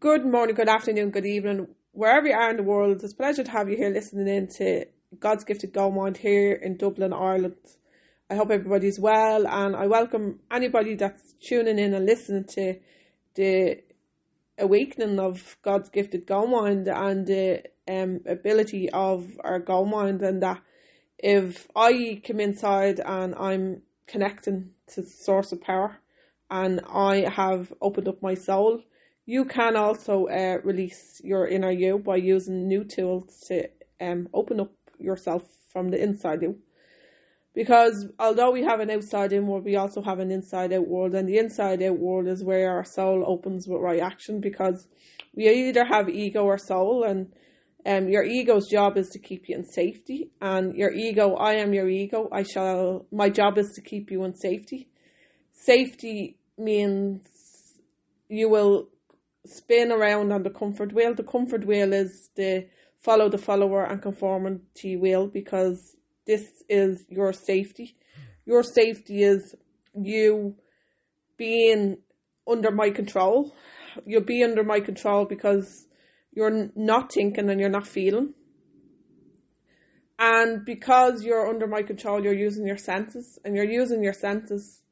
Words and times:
Good 0.00 0.24
morning, 0.24 0.54
good 0.54 0.70
afternoon, 0.70 1.10
good 1.10 1.26
evening, 1.26 1.68
wherever 1.92 2.26
you 2.26 2.32
are 2.32 2.48
in 2.48 2.56
the 2.56 2.62
world. 2.62 3.02
It's 3.04 3.12
a 3.12 3.14
pleasure 3.14 3.44
to 3.44 3.50
have 3.50 3.68
you 3.68 3.76
here 3.76 3.90
listening 3.90 4.34
in 4.34 4.46
to 4.56 4.86
God's 5.18 5.44
Gifted 5.44 5.74
Gold 5.74 5.94
Mind 5.94 6.16
here 6.16 6.54
in 6.54 6.78
Dublin, 6.78 7.12
Ireland. 7.12 7.58
I 8.30 8.36
hope 8.36 8.50
everybody's 8.50 8.98
well, 8.98 9.46
and 9.46 9.76
I 9.76 9.86
welcome 9.88 10.40
anybody 10.50 10.94
that's 10.94 11.34
tuning 11.34 11.78
in 11.78 11.92
and 11.92 12.06
listening 12.06 12.44
to 12.44 12.76
the 13.34 13.82
awakening 14.56 15.18
of 15.20 15.58
God's 15.60 15.90
gifted 15.90 16.26
gold 16.26 16.48
mind 16.48 16.88
and 16.88 17.26
the 17.26 17.64
um, 17.86 18.20
ability 18.24 18.88
of 18.88 19.38
our 19.44 19.58
gold 19.58 19.90
mind, 19.90 20.22
and 20.22 20.42
that 20.42 20.62
if 21.18 21.68
I 21.76 22.22
come 22.26 22.40
inside 22.40 23.00
and 23.00 23.34
I'm 23.34 23.82
connecting 24.06 24.70
to 24.94 25.02
the 25.02 25.10
source 25.10 25.52
of 25.52 25.60
power 25.60 25.98
and 26.50 26.80
I 26.88 27.28
have 27.28 27.74
opened 27.82 28.08
up 28.08 28.22
my 28.22 28.32
soul 28.34 28.80
you 29.26 29.44
can 29.44 29.76
also 29.76 30.26
uh, 30.26 30.58
release 30.64 31.20
your 31.22 31.46
inner 31.46 31.70
you 31.70 31.98
by 31.98 32.16
using 32.16 32.66
new 32.66 32.84
tools 32.84 33.40
to 33.48 33.68
um, 34.00 34.28
open 34.34 34.60
up 34.60 34.72
yourself 34.98 35.42
from 35.72 35.90
the 35.90 36.02
inside 36.02 36.42
you. 36.42 36.58
Because 37.54 38.06
although 38.18 38.52
we 38.52 38.62
have 38.62 38.80
an 38.80 38.90
outside 38.90 39.32
in 39.32 39.46
world, 39.46 39.64
we 39.64 39.76
also 39.76 40.02
have 40.02 40.20
an 40.20 40.30
inside 40.30 40.72
out 40.72 40.86
world, 40.86 41.14
and 41.14 41.28
the 41.28 41.38
inside 41.38 41.82
out 41.82 41.98
world 41.98 42.28
is 42.28 42.44
where 42.44 42.70
our 42.70 42.84
soul 42.84 43.24
opens 43.26 43.66
with 43.66 43.80
right 43.80 44.00
action. 44.00 44.40
Because 44.40 44.86
we 45.34 45.48
either 45.48 45.84
have 45.84 46.08
ego 46.08 46.44
or 46.44 46.58
soul, 46.58 47.02
and 47.02 47.32
um, 47.84 48.08
your 48.08 48.22
ego's 48.22 48.68
job 48.68 48.96
is 48.96 49.08
to 49.10 49.18
keep 49.18 49.48
you 49.48 49.56
in 49.56 49.64
safety, 49.64 50.30
and 50.40 50.76
your 50.76 50.92
ego, 50.92 51.34
I 51.34 51.54
am 51.54 51.74
your 51.74 51.88
ego. 51.88 52.28
I 52.30 52.44
shall. 52.44 53.06
My 53.10 53.28
job 53.28 53.58
is 53.58 53.72
to 53.74 53.80
keep 53.80 54.12
you 54.12 54.22
in 54.24 54.34
safety. 54.34 54.88
Safety 55.52 56.38
means 56.56 57.26
you 58.28 58.48
will 58.48 58.90
spin 59.46 59.90
around 59.90 60.32
on 60.32 60.42
the 60.42 60.50
comfort 60.50 60.92
wheel. 60.92 61.14
The 61.14 61.22
comfort 61.22 61.66
wheel 61.66 61.92
is 61.92 62.30
the 62.36 62.68
follow 62.98 63.28
the 63.28 63.38
follower 63.38 63.84
and 63.84 64.02
conformity 64.02 64.96
wheel 64.96 65.26
because 65.26 65.96
this 66.26 66.62
is 66.68 67.06
your 67.08 67.32
safety. 67.32 67.96
Your 68.44 68.62
safety 68.62 69.22
is 69.22 69.54
you 69.94 70.56
being 71.36 71.98
under 72.46 72.70
my 72.70 72.90
control. 72.90 73.54
You'll 74.06 74.22
be 74.22 74.44
under 74.44 74.62
my 74.62 74.80
control 74.80 75.24
because 75.24 75.86
you're 76.32 76.70
not 76.76 77.12
thinking 77.12 77.48
and 77.50 77.58
you're 77.58 77.68
not 77.68 77.86
feeling. 77.86 78.34
And 80.18 80.66
because 80.66 81.24
you're 81.24 81.48
under 81.48 81.66
my 81.66 81.82
control, 81.82 82.22
you're 82.22 82.34
using 82.34 82.66
your 82.66 82.76
senses 82.76 83.38
and 83.42 83.56
you're 83.56 83.64
using 83.64 84.04
your 84.04 84.12
senses 84.12 84.82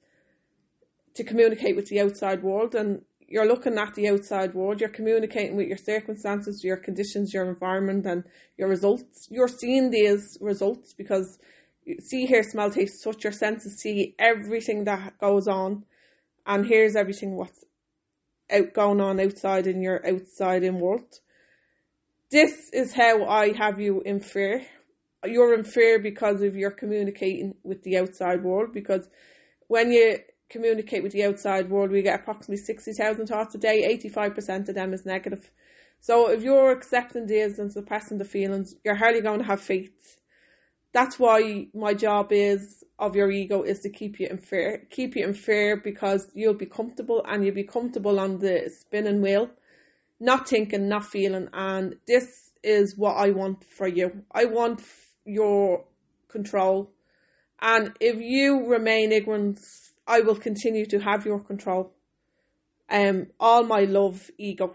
to 1.14 1.22
communicate 1.22 1.76
with 1.76 1.88
the 1.88 2.00
outside 2.00 2.42
world. 2.42 2.74
And 2.74 3.02
you're 3.28 3.46
looking 3.46 3.76
at 3.76 3.94
the 3.94 4.08
outside 4.08 4.54
world, 4.54 4.80
you're 4.80 4.88
communicating 4.88 5.54
with 5.54 5.68
your 5.68 5.76
circumstances, 5.76 6.64
your 6.64 6.78
conditions, 6.78 7.34
your 7.34 7.48
environment, 7.48 8.06
and 8.06 8.24
your 8.56 8.68
results. 8.68 9.28
You're 9.30 9.48
seeing 9.48 9.90
these 9.90 10.38
results 10.40 10.94
because 10.94 11.38
you 11.84 11.96
see, 12.00 12.26
hear, 12.26 12.42
smell, 12.42 12.70
taste, 12.70 13.04
touch, 13.04 13.24
your 13.24 13.32
senses 13.32 13.80
see 13.80 14.14
everything 14.18 14.84
that 14.84 15.18
goes 15.18 15.46
on, 15.46 15.84
and 16.46 16.66
here's 16.66 16.96
everything 16.96 17.36
what's 17.36 17.64
out 18.50 18.72
going 18.72 19.00
on 19.00 19.20
outside 19.20 19.66
in 19.66 19.82
your 19.82 20.06
outside 20.06 20.64
in 20.64 20.80
world. 20.80 21.20
This 22.30 22.70
is 22.72 22.94
how 22.94 23.26
I 23.26 23.52
have 23.52 23.80
you 23.80 24.00
in 24.02 24.20
fear. 24.20 24.66
You're 25.24 25.54
in 25.54 25.64
fear 25.64 25.98
because 25.98 26.42
of 26.42 26.56
your 26.56 26.70
communicating 26.70 27.54
with 27.62 27.82
the 27.82 27.98
outside 27.98 28.42
world. 28.42 28.72
Because 28.72 29.08
when 29.66 29.92
you 29.92 30.18
communicate 30.48 31.02
with 31.02 31.12
the 31.12 31.24
outside 31.24 31.70
world, 31.70 31.90
we 31.90 32.02
get 32.02 32.20
approximately 32.20 32.56
60,000 32.56 33.26
thoughts 33.26 33.54
a 33.54 33.58
day. 33.58 33.98
85% 33.98 34.68
of 34.68 34.74
them 34.74 34.92
is 34.92 35.04
negative. 35.04 35.50
So 36.00 36.30
if 36.30 36.42
you're 36.42 36.70
accepting 36.70 37.26
these 37.26 37.58
and 37.58 37.72
suppressing 37.72 38.18
the 38.18 38.24
feelings, 38.24 38.74
you're 38.84 38.94
hardly 38.94 39.20
going 39.20 39.40
to 39.40 39.46
have 39.46 39.60
faith. 39.60 40.18
That's 40.92 41.18
why 41.18 41.68
my 41.74 41.92
job 41.94 42.28
is 42.30 42.84
of 42.98 43.14
your 43.14 43.30
ego 43.30 43.62
is 43.62 43.80
to 43.80 43.90
keep 43.90 44.18
you 44.18 44.28
in 44.28 44.38
fear. 44.38 44.86
Keep 44.90 45.16
you 45.16 45.24
in 45.24 45.34
fear 45.34 45.76
because 45.76 46.30
you'll 46.34 46.54
be 46.54 46.66
comfortable 46.66 47.22
and 47.28 47.44
you'll 47.44 47.54
be 47.54 47.64
comfortable 47.64 48.18
on 48.18 48.38
the 48.38 48.70
spinning 48.74 49.20
wheel, 49.20 49.50
not 50.18 50.48
thinking, 50.48 50.88
not 50.88 51.04
feeling. 51.04 51.48
And 51.52 51.96
this 52.06 52.52
is 52.62 52.96
what 52.96 53.14
I 53.14 53.30
want 53.30 53.64
for 53.64 53.86
you. 53.86 54.24
I 54.32 54.46
want 54.46 54.82
your 55.24 55.84
control. 56.28 56.90
And 57.60 57.92
if 58.00 58.20
you 58.20 58.66
remain 58.66 59.12
ignorant 59.12 59.60
I 60.08 60.20
will 60.20 60.36
continue 60.36 60.86
to 60.86 60.98
have 61.00 61.26
your 61.26 61.38
control. 61.38 61.92
Um, 62.90 63.26
all 63.38 63.62
my 63.64 63.80
love, 63.80 64.30
ego. 64.38 64.74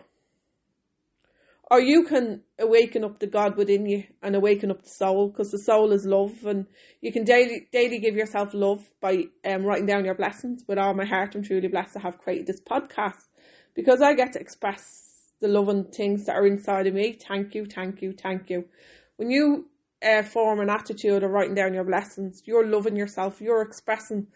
Or 1.71 1.81
you 1.81 2.03
can 2.03 2.43
awaken 2.59 3.03
up 3.03 3.19
the 3.19 3.25
God 3.25 3.57
within 3.57 3.87
you 3.87 4.03
and 4.21 4.35
awaken 4.35 4.69
up 4.69 4.83
the 4.83 4.89
soul, 4.89 5.29
because 5.29 5.49
the 5.49 5.57
soul 5.57 5.91
is 5.91 6.05
love, 6.05 6.45
and 6.45 6.67
you 7.01 7.11
can 7.11 7.23
daily 7.23 7.67
daily 7.71 7.97
give 7.99 8.15
yourself 8.15 8.53
love 8.53 8.91
by 9.01 9.23
um, 9.43 9.63
writing 9.63 9.87
down 9.87 10.05
your 10.05 10.13
blessings. 10.13 10.63
With 10.67 10.77
all 10.77 10.93
my 10.93 11.05
heart, 11.05 11.33
I'm 11.33 11.41
truly 11.41 11.67
blessed 11.67 11.93
to 11.93 11.99
have 11.99 12.19
created 12.19 12.45
this 12.45 12.61
podcast 12.61 13.27
because 13.73 14.01
I 14.01 14.13
get 14.13 14.33
to 14.33 14.39
express 14.39 15.33
the 15.41 15.47
loving 15.47 15.85
things 15.85 16.25
that 16.25 16.35
are 16.35 16.45
inside 16.45 16.85
of 16.85 16.93
me. 16.93 17.13
Thank 17.13 17.55
you, 17.55 17.65
thank 17.65 18.03
you, 18.03 18.13
thank 18.13 18.51
you. 18.51 18.65
When 19.15 19.31
you 19.31 19.69
uh, 20.07 20.21
form 20.21 20.59
an 20.59 20.69
attitude 20.69 21.23
of 21.23 21.31
writing 21.31 21.55
down 21.55 21.73
your 21.73 21.85
blessings, 21.85 22.43
you're 22.45 22.67
loving 22.67 22.95
yourself, 22.95 23.41
you're 23.41 23.63
expressing 23.63 24.27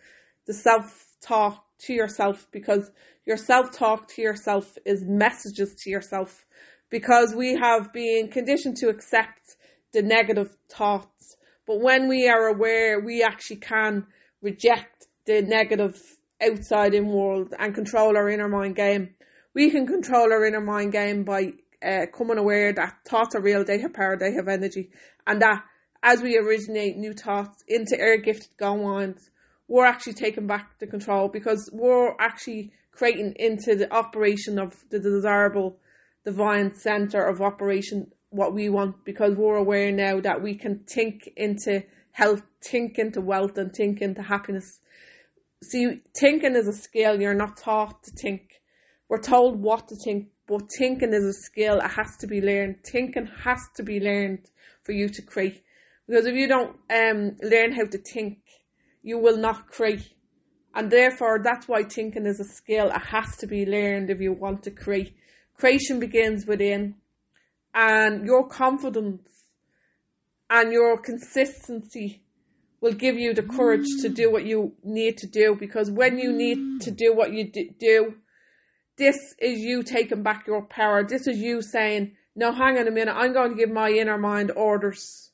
the 0.47 0.53
self 0.53 1.15
talk 1.21 1.63
to 1.79 1.93
yourself 1.93 2.47
because 2.51 2.91
your 3.25 3.37
self 3.37 3.71
talk 3.71 4.07
to 4.07 4.21
yourself 4.21 4.77
is 4.85 5.03
messages 5.05 5.75
to 5.83 5.89
yourself 5.89 6.45
because 6.89 7.35
we 7.35 7.55
have 7.55 7.91
been 7.93 8.29
conditioned 8.29 8.77
to 8.77 8.87
accept 8.87 9.57
the 9.93 10.01
negative 10.01 10.55
thoughts. 10.69 11.35
But 11.65 11.81
when 11.81 12.07
we 12.07 12.29
are 12.29 12.47
aware, 12.47 12.99
we 12.99 13.23
actually 13.23 13.57
can 13.57 14.07
reject 14.41 15.07
the 15.25 15.41
negative 15.41 16.01
outside 16.41 16.93
in 16.93 17.07
world 17.07 17.53
and 17.59 17.75
control 17.75 18.15
our 18.15 18.29
inner 18.29 18.47
mind 18.47 18.75
game. 18.75 19.15
We 19.53 19.69
can 19.71 19.85
control 19.85 20.31
our 20.31 20.45
inner 20.45 20.61
mind 20.61 20.93
game 20.93 21.23
by 21.23 21.53
uh, 21.85 22.05
coming 22.15 22.37
aware 22.37 22.73
that 22.73 22.99
thoughts 23.05 23.35
are 23.35 23.41
real, 23.41 23.65
they 23.65 23.79
have 23.79 23.93
power, 23.93 24.17
they 24.17 24.33
have 24.33 24.47
energy, 24.47 24.89
and 25.25 25.41
that 25.41 25.63
as 26.03 26.21
we 26.21 26.37
originate 26.37 26.95
new 26.95 27.13
thoughts 27.13 27.63
into 27.67 27.99
our 27.99 28.17
gifted 28.17 28.55
go 28.57 28.77
minds, 28.77 29.29
we're 29.67 29.85
actually 29.85 30.13
taking 30.13 30.47
back 30.47 30.79
the 30.79 30.87
control 30.87 31.27
because 31.27 31.69
we're 31.73 32.15
actually 32.19 32.71
creating 32.91 33.33
into 33.37 33.75
the 33.75 33.93
operation 33.93 34.57
of 34.57 34.83
the 34.89 34.99
desirable 34.99 35.77
divine 36.25 36.73
center 36.73 37.23
of 37.25 37.41
operation 37.41 38.11
what 38.29 38.53
we 38.53 38.69
want 38.69 39.05
because 39.05 39.35
we're 39.35 39.55
aware 39.55 39.91
now 39.91 40.19
that 40.19 40.41
we 40.41 40.55
can 40.55 40.79
think 40.79 41.29
into 41.37 41.83
health, 42.11 42.41
think 42.63 42.97
into 42.97 43.21
wealth, 43.21 43.57
and 43.57 43.71
think 43.73 44.01
into 44.01 44.21
happiness. 44.21 44.79
See, 45.63 46.01
thinking 46.19 46.55
is 46.55 46.67
a 46.67 46.73
skill. 46.73 47.21
You're 47.21 47.33
not 47.33 47.57
taught 47.57 48.03
to 48.03 48.11
think. 48.11 48.61
We're 49.09 49.21
told 49.21 49.61
what 49.61 49.87
to 49.87 49.95
think, 49.95 50.27
but 50.47 50.63
thinking 50.77 51.13
is 51.13 51.23
a 51.23 51.33
skill. 51.33 51.77
It 51.77 51.91
has 51.91 52.17
to 52.17 52.27
be 52.27 52.41
learned. 52.41 52.77
Thinking 52.83 53.29
has 53.43 53.61
to 53.75 53.83
be 53.83 53.99
learned 53.99 54.49
for 54.83 54.91
you 54.91 55.09
to 55.09 55.21
create. 55.21 55.63
Because 56.07 56.25
if 56.25 56.35
you 56.35 56.47
don't 56.47 56.75
um, 56.89 57.37
learn 57.41 57.71
how 57.71 57.85
to 57.85 57.97
think, 57.97 58.39
you 59.07 59.17
will 59.17 59.37
not 59.37 59.67
create. 59.67 60.13
And 60.75 60.91
therefore, 60.91 61.39
that's 61.41 61.65
why 61.67 61.83
thinking 61.83 62.25
is 62.25 62.41
a 62.41 62.43
skill. 62.43 62.87
It 62.89 63.01
has 63.13 63.37
to 63.37 63.47
be 63.47 63.65
learned 63.65 64.09
if 64.09 64.19
you 64.19 64.33
want 64.33 64.63
to 64.63 64.71
create. 64.71 65.15
Creation 65.57 65.97
begins 65.99 66.45
within, 66.45 66.95
and 67.73 68.25
your 68.25 68.47
confidence 68.47 69.29
and 70.49 70.73
your 70.73 70.97
consistency 70.97 72.21
will 72.81 72.91
give 72.91 73.17
you 73.17 73.33
the 73.33 73.43
courage 73.43 73.87
to 74.01 74.09
do 74.09 74.29
what 74.31 74.45
you 74.45 74.73
need 74.83 75.17
to 75.19 75.27
do. 75.27 75.55
Because 75.57 75.89
when 75.89 76.19
you 76.19 76.33
need 76.33 76.81
to 76.81 76.91
do 76.91 77.15
what 77.15 77.31
you 77.31 77.49
do, 77.79 78.15
this 78.97 79.17
is 79.39 79.59
you 79.59 79.83
taking 79.83 80.21
back 80.21 80.45
your 80.45 80.63
power. 80.63 81.03
This 81.03 81.27
is 81.27 81.37
you 81.37 81.61
saying, 81.61 82.17
no, 82.35 82.51
hang 82.51 82.77
on 82.77 82.87
a 82.87 82.91
minute, 82.91 83.15
I'm 83.15 83.33
going 83.33 83.51
to 83.51 83.57
give 83.57 83.71
my 83.71 83.89
inner 83.89 84.17
mind 84.17 84.51
orders 84.51 85.31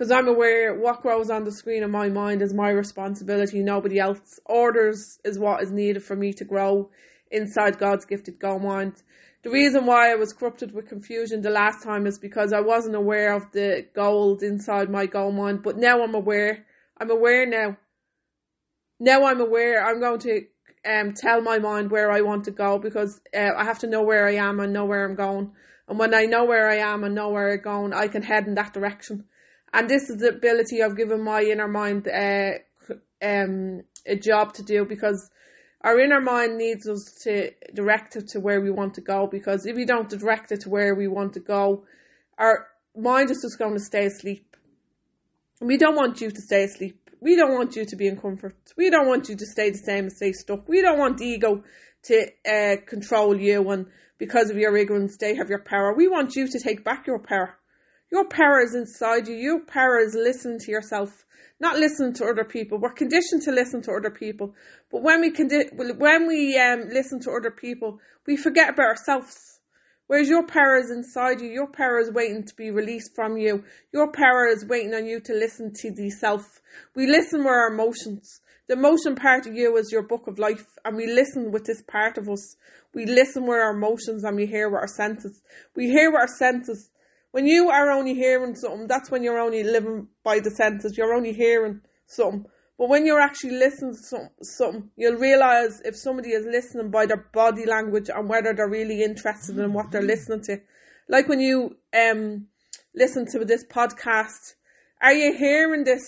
because 0.00 0.10
I'm 0.10 0.28
aware 0.28 0.74
what 0.74 1.02
grows 1.02 1.28
on 1.28 1.44
the 1.44 1.52
screen 1.52 1.82
in 1.82 1.90
my 1.90 2.08
mind 2.08 2.40
is 2.40 2.54
my 2.54 2.70
responsibility, 2.70 3.62
nobody 3.62 3.98
else. 3.98 4.40
Orders 4.46 5.18
is 5.26 5.38
what 5.38 5.62
is 5.62 5.70
needed 5.70 6.02
for 6.02 6.16
me 6.16 6.32
to 6.32 6.44
grow 6.46 6.88
inside 7.30 7.78
God's 7.78 8.06
gifted 8.06 8.40
gold 8.40 8.62
mind. 8.62 9.02
The 9.42 9.50
reason 9.50 9.84
why 9.84 10.10
I 10.10 10.14
was 10.14 10.32
corrupted 10.32 10.72
with 10.72 10.88
confusion 10.88 11.42
the 11.42 11.50
last 11.50 11.84
time 11.84 12.06
is 12.06 12.18
because 12.18 12.50
I 12.50 12.60
wasn't 12.60 12.96
aware 12.96 13.34
of 13.34 13.52
the 13.52 13.88
gold 13.94 14.42
inside 14.42 14.88
my 14.88 15.04
gold 15.04 15.34
mind, 15.34 15.62
but 15.62 15.76
now 15.76 16.02
I'm 16.02 16.14
aware. 16.14 16.64
I'm 16.96 17.10
aware 17.10 17.44
now. 17.44 17.76
Now 18.98 19.26
I'm 19.26 19.42
aware. 19.42 19.86
I'm 19.86 20.00
going 20.00 20.20
to 20.20 20.46
um, 20.90 21.12
tell 21.12 21.42
my 21.42 21.58
mind 21.58 21.90
where 21.90 22.10
I 22.10 22.22
want 22.22 22.44
to 22.44 22.52
go 22.52 22.78
because 22.78 23.20
uh, 23.36 23.50
I 23.54 23.64
have 23.64 23.80
to 23.80 23.86
know 23.86 24.00
where 24.00 24.26
I 24.26 24.36
am 24.36 24.60
and 24.60 24.72
know 24.72 24.86
where 24.86 25.04
I'm 25.04 25.14
going. 25.14 25.52
And 25.88 25.98
when 25.98 26.14
I 26.14 26.24
know 26.24 26.46
where 26.46 26.70
I 26.70 26.76
am 26.76 27.04
and 27.04 27.14
know 27.14 27.28
where 27.28 27.52
I'm 27.52 27.60
going, 27.60 27.92
I 27.92 28.08
can 28.08 28.22
head 28.22 28.46
in 28.46 28.54
that 28.54 28.72
direction. 28.72 29.26
And 29.72 29.88
this 29.88 30.10
is 30.10 30.18
the 30.18 30.30
ability 30.30 30.82
I've 30.82 30.96
given 30.96 31.22
my 31.22 31.42
inner 31.42 31.68
mind 31.68 32.08
uh, 32.08 32.52
um, 33.22 33.82
a 34.06 34.16
job 34.16 34.54
to 34.54 34.62
do 34.62 34.84
because 34.84 35.30
Our 35.82 35.98
inner 35.98 36.20
mind 36.20 36.58
needs 36.58 36.86
us 36.86 37.04
to 37.22 37.52
direct 37.72 38.16
it 38.16 38.28
to 38.28 38.40
where 38.40 38.60
we 38.60 38.70
want 38.70 38.94
to 38.94 39.00
go 39.00 39.26
because 39.26 39.64
if 39.64 39.76
we 39.76 39.86
don't 39.86 40.10
direct 40.10 40.52
it 40.52 40.60
to 40.62 40.68
where 40.68 40.94
we 40.94 41.08
want 41.08 41.32
to 41.34 41.40
go, 41.40 41.84
our 42.36 42.66
mind 42.94 43.30
is 43.30 43.40
just 43.42 43.58
going 43.58 43.74
to 43.74 43.80
stay 43.80 44.04
asleep. 44.04 44.56
We 45.60 45.78
don't 45.78 45.96
want 45.96 46.20
you 46.20 46.30
to 46.30 46.40
stay 46.40 46.64
asleep. 46.64 47.10
We 47.20 47.34
don't 47.34 47.54
want 47.54 47.76
you 47.76 47.86
to 47.86 47.96
be 47.96 48.08
in 48.08 48.18
comfort. 48.18 48.56
We 48.76 48.90
don't 48.90 49.08
want 49.08 49.28
you 49.30 49.36
to 49.36 49.46
stay 49.46 49.70
the 49.70 49.78
same 49.78 50.04
and 50.04 50.12
stay 50.12 50.32
stuck. 50.32 50.68
We 50.68 50.82
don't 50.82 50.98
want 50.98 51.18
the 51.18 51.26
ego 51.26 51.64
to 52.04 52.26
uh, 52.46 52.76
control 52.86 53.38
you 53.38 53.70
and 53.70 53.86
because 54.18 54.50
of 54.50 54.58
your 54.58 54.76
ignorance 54.76 55.16
they 55.16 55.34
have 55.34 55.48
your 55.48 55.62
power. 55.62 55.94
We 55.94 56.08
want 56.08 56.36
you 56.36 56.46
to 56.46 56.58
take 56.58 56.84
back 56.84 57.06
your 57.06 57.18
power. 57.18 57.56
Your 58.10 58.24
power 58.28 58.60
is 58.60 58.74
inside 58.74 59.28
you. 59.28 59.34
Your 59.34 59.60
power 59.60 59.98
is 59.98 60.14
listening 60.14 60.58
to 60.60 60.70
yourself, 60.70 61.24
not 61.60 61.78
listening 61.78 62.12
to 62.14 62.24
other 62.24 62.44
people. 62.44 62.78
We're 62.78 62.92
conditioned 62.92 63.42
to 63.42 63.52
listen 63.52 63.82
to 63.82 63.92
other 63.92 64.10
people, 64.10 64.54
but 64.90 65.02
when 65.02 65.20
we 65.20 65.30
condi- 65.30 65.72
when 65.76 66.26
we 66.26 66.58
um, 66.58 66.88
listen 66.88 67.20
to 67.20 67.30
other 67.30 67.52
people, 67.52 68.00
we 68.26 68.36
forget 68.36 68.70
about 68.70 68.86
ourselves. 68.86 69.60
Whereas 70.08 70.28
your 70.28 70.44
power 70.44 70.76
is 70.76 70.90
inside 70.90 71.40
you, 71.40 71.48
your 71.48 71.68
power 71.68 72.00
is 72.00 72.10
waiting 72.10 72.44
to 72.44 72.54
be 72.56 72.72
released 72.72 73.14
from 73.14 73.36
you. 73.36 73.62
Your 73.92 74.10
power 74.10 74.48
is 74.48 74.66
waiting 74.66 74.92
on 74.92 75.06
you 75.06 75.20
to 75.20 75.32
listen 75.32 75.72
to 75.72 75.92
the 75.92 76.10
self. 76.10 76.60
We 76.96 77.06
listen 77.06 77.40
with 77.40 77.46
our 77.46 77.72
emotions. 77.72 78.40
The 78.66 78.74
emotion 78.74 79.14
part 79.14 79.46
of 79.46 79.54
you 79.54 79.76
is 79.76 79.92
your 79.92 80.02
book 80.02 80.26
of 80.26 80.40
life, 80.40 80.66
and 80.84 80.96
we 80.96 81.06
listen 81.06 81.52
with 81.52 81.64
this 81.64 81.82
part 81.82 82.18
of 82.18 82.28
us. 82.28 82.56
We 82.92 83.06
listen 83.06 83.44
with 83.46 83.58
our 83.58 83.70
emotions 83.70 84.24
and 84.24 84.34
we 84.34 84.46
hear 84.46 84.68
with 84.68 84.80
our 84.80 84.88
senses. 84.88 85.42
We 85.76 85.90
hear 85.90 86.10
with 86.10 86.22
our 86.22 86.36
senses 86.38 86.89
when 87.32 87.46
you 87.46 87.70
are 87.70 87.90
only 87.90 88.14
hearing 88.14 88.54
something, 88.54 88.86
that's 88.86 89.10
when 89.10 89.22
you're 89.22 89.38
only 89.38 89.62
living 89.62 90.08
by 90.24 90.40
the 90.40 90.50
senses. 90.50 90.96
You're 90.96 91.14
only 91.14 91.32
hearing 91.32 91.80
something. 92.06 92.46
But 92.78 92.88
when 92.88 93.04
you're 93.04 93.20
actually 93.20 93.56
listening 93.56 93.94
to 93.94 94.30
something, 94.42 94.90
you'll 94.96 95.18
realise 95.18 95.82
if 95.84 95.96
somebody 95.96 96.30
is 96.30 96.46
listening 96.46 96.90
by 96.90 97.06
their 97.06 97.28
body 97.32 97.66
language 97.66 98.08
and 98.08 98.28
whether 98.28 98.54
they're 98.54 98.68
really 98.68 99.02
interested 99.02 99.58
in 99.58 99.74
what 99.74 99.90
they're 99.90 100.02
listening 100.02 100.40
to. 100.44 100.60
Like 101.06 101.28
when 101.28 101.40
you 101.40 101.76
um 101.92 102.46
listen 102.94 103.26
to 103.32 103.44
this 103.44 103.64
podcast, 103.66 104.54
are 105.02 105.12
you 105.12 105.36
hearing 105.36 105.84
this 105.84 106.02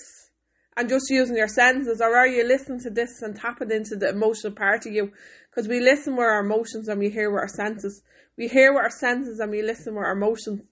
and 0.76 0.88
just 0.88 1.10
using 1.10 1.36
your 1.36 1.48
senses, 1.48 2.00
or 2.00 2.16
are 2.16 2.26
you 2.26 2.46
listening 2.46 2.80
to 2.80 2.90
this 2.90 3.20
and 3.20 3.36
tapping 3.36 3.70
into 3.70 3.94
the 3.94 4.08
emotional 4.08 4.54
part 4.54 4.86
of 4.86 4.92
you? 4.92 5.12
Because 5.50 5.68
we 5.68 5.80
listen 5.80 6.16
with 6.16 6.24
our 6.24 6.40
emotions 6.40 6.88
and 6.88 6.98
we 6.98 7.10
hear 7.10 7.30
with 7.30 7.40
our 7.40 7.48
senses. 7.48 8.02
We 8.38 8.48
hear 8.48 8.72
with 8.72 8.82
our 8.82 8.90
senses 8.90 9.40
and 9.40 9.50
we 9.50 9.60
listen 9.60 9.94
with 9.94 10.04
our 10.04 10.12
emotions. 10.12 10.62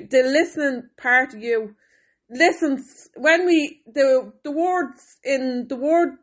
The 0.00 0.22
listening 0.22 0.90
part 0.96 1.32
of 1.34 1.42
you 1.42 1.74
listens 2.28 3.08
when 3.14 3.46
we 3.46 3.80
the 3.86 4.32
the 4.42 4.50
words 4.50 5.16
in 5.24 5.66
the 5.68 5.76
word 5.76 6.16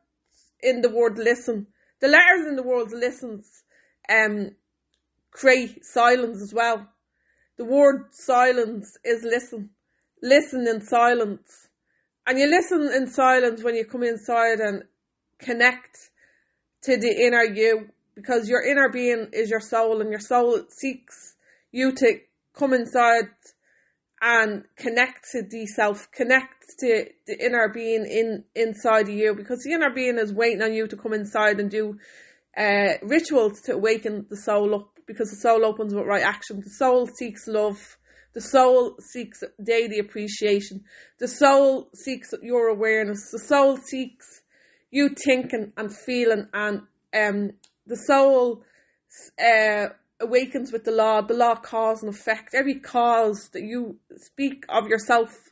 in 0.62 0.82
the 0.82 0.90
word 0.90 1.18
listen. 1.18 1.68
The 2.00 2.08
letters 2.08 2.48
in 2.48 2.56
the 2.56 2.64
word 2.64 2.92
listens 2.92 3.64
um 4.10 4.52
create 5.32 5.84
silence 5.84 6.42
as 6.42 6.54
well. 6.54 6.88
The 7.58 7.66
word 7.66 8.14
silence 8.14 8.98
is 9.04 9.24
listen. 9.24 9.72
Listen 10.22 10.68
in 10.68 10.82
silence. 10.82 11.68
And 12.26 12.40
you 12.40 12.48
listen 12.48 12.90
in 12.94 13.08
silence 13.08 13.64
when 13.64 13.76
you 13.76 13.86
come 13.86 14.04
inside 14.04 14.60
and 14.60 14.84
connect 15.40 16.12
to 16.84 16.98
the 16.98 17.12
inner 17.26 17.44
you 17.44 17.90
because 18.16 18.48
your 18.48 18.62
inner 18.62 18.90
being 18.90 19.28
is 19.34 19.50
your 19.50 19.60
soul 19.60 20.02
and 20.02 20.12
your 20.12 20.20
soul 20.20 20.62
seeks 20.70 21.36
you 21.72 21.92
to 21.92 22.20
come 22.54 22.74
inside 22.74 23.30
and 24.26 24.64
connect 24.78 25.26
to 25.34 25.44
the 25.44 25.66
self, 25.66 26.10
connect 26.12 26.80
to 26.80 27.06
the 27.28 27.46
inner 27.46 27.68
being 27.68 28.06
in 28.06 28.46
inside 28.56 29.10
of 29.10 29.14
you 29.14 29.36
because 29.36 29.60
the 29.64 29.74
inner 29.74 29.90
being 29.90 30.18
is 30.18 30.32
waiting 30.32 30.62
on 30.62 30.74
you 30.74 30.88
to 30.88 30.96
come 30.96 31.14
inside 31.14 31.60
and 31.60 31.70
do 31.70 32.00
uh, 32.56 32.94
rituals 33.02 33.60
to 33.62 33.74
awaken 33.74 34.26
the 34.30 34.38
soul 34.38 34.74
up 34.74 34.98
because 35.06 35.30
the 35.30 35.36
soul 35.36 35.66
opens 35.66 35.94
with 35.94 36.06
right 36.06 36.24
action. 36.24 36.62
The 36.62 36.70
soul 36.70 37.06
seeks 37.08 37.48
love. 37.48 37.98
The 38.34 38.40
soul 38.40 38.96
seeks 39.00 39.44
daily 39.62 40.00
appreciation. 40.00 40.86
The 41.20 41.28
soul 41.28 41.90
seeks 41.94 42.34
your 42.42 42.70
awareness. 42.70 43.30
The 43.30 43.40
soul 43.40 43.76
seeks 43.76 44.42
you 44.90 45.10
thinking 45.10 45.74
and 45.76 45.94
feeling 45.94 46.48
and 46.54 46.84
um 47.14 47.52
the 47.86 47.98
soul 47.98 48.64
uh, 49.38 49.90
awakens 50.24 50.72
with 50.72 50.84
the 50.84 50.92
law, 50.92 51.22
the 51.22 51.34
law 51.34 51.56
cause 51.56 52.02
and 52.02 52.14
effect. 52.14 52.54
Every 52.54 52.80
cause 52.80 53.50
that 53.50 53.64
you 53.64 53.98
speak 54.16 54.66
of 54.70 54.88
yourself, 54.88 55.52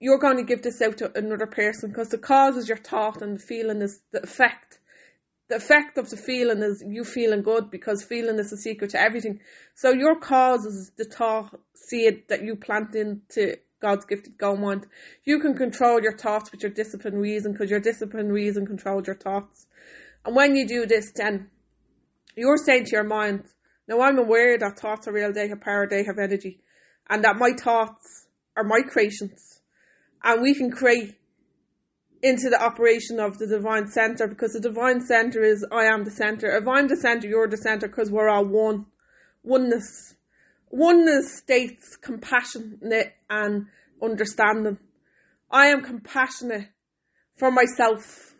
you're 0.00 0.18
going 0.18 0.36
to 0.36 0.44
give 0.44 0.62
this 0.62 0.80
out 0.80 0.98
to 0.98 1.16
another 1.16 1.46
person 1.46 1.90
because 1.90 2.08
the 2.08 2.18
cause 2.18 2.56
is 2.56 2.68
your 2.68 2.78
thought 2.78 3.20
and 3.22 3.38
the 3.38 3.42
feeling 3.42 3.82
is 3.82 4.00
the 4.12 4.22
effect. 4.22 4.78
The 5.48 5.56
effect 5.56 5.98
of 5.98 6.08
the 6.08 6.16
feeling 6.16 6.62
is 6.62 6.82
you 6.86 7.04
feeling 7.04 7.42
good 7.42 7.70
because 7.70 8.02
feeling 8.02 8.38
is 8.38 8.50
the 8.50 8.56
secret 8.56 8.90
to 8.90 9.00
everything. 9.00 9.40
So 9.74 9.90
your 9.90 10.18
cause 10.18 10.64
is 10.64 10.92
the 10.96 11.04
thought 11.04 11.60
seed 11.74 12.28
that 12.28 12.42
you 12.42 12.56
plant 12.56 12.94
into 12.94 13.58
God's 13.82 14.06
gifted 14.06 14.38
gold 14.38 14.60
mind. 14.60 14.86
You 15.24 15.40
can 15.40 15.54
control 15.54 16.00
your 16.00 16.16
thoughts 16.16 16.52
with 16.52 16.62
your 16.62 16.70
disciplined 16.70 17.20
reason 17.20 17.52
because 17.52 17.70
your 17.70 17.80
disciplined 17.80 18.32
reason 18.32 18.64
controls 18.64 19.06
your 19.06 19.16
thoughts. 19.16 19.66
And 20.24 20.36
when 20.36 20.56
you 20.56 20.66
do 20.66 20.86
this, 20.86 21.12
then 21.14 21.50
you're 22.36 22.56
saying 22.56 22.86
to 22.86 22.92
your 22.92 23.04
mind, 23.04 23.44
now 23.88 24.00
I'm 24.00 24.18
aware 24.18 24.58
that 24.58 24.78
thoughts 24.78 25.08
are 25.08 25.12
real, 25.12 25.32
they 25.32 25.48
have 25.48 25.60
power, 25.60 25.86
they 25.88 26.04
have 26.04 26.18
energy, 26.18 26.60
and 27.08 27.24
that 27.24 27.36
my 27.36 27.52
thoughts 27.52 28.26
are 28.56 28.64
my 28.64 28.80
creations. 28.82 29.60
And 30.22 30.42
we 30.42 30.54
can 30.54 30.70
create 30.70 31.18
into 32.22 32.48
the 32.48 32.62
operation 32.62 33.18
of 33.18 33.38
the 33.38 33.46
divine 33.46 33.88
center 33.88 34.28
because 34.28 34.52
the 34.52 34.60
divine 34.60 35.00
center 35.00 35.42
is 35.42 35.66
I 35.72 35.84
am 35.84 36.04
the 36.04 36.10
center. 36.10 36.56
If 36.56 36.68
I'm 36.68 36.86
the 36.86 36.96
center, 36.96 37.26
you're 37.26 37.48
the 37.48 37.56
center 37.56 37.88
because 37.88 38.10
we're 38.10 38.28
all 38.28 38.44
one. 38.44 38.86
Oneness. 39.42 40.14
Oneness 40.70 41.38
states 41.38 41.96
compassionate 41.96 43.14
and 43.28 43.66
understanding. 44.00 44.78
I 45.50 45.66
am 45.66 45.82
compassionate 45.82 46.68
for 47.36 47.50
myself 47.50 48.32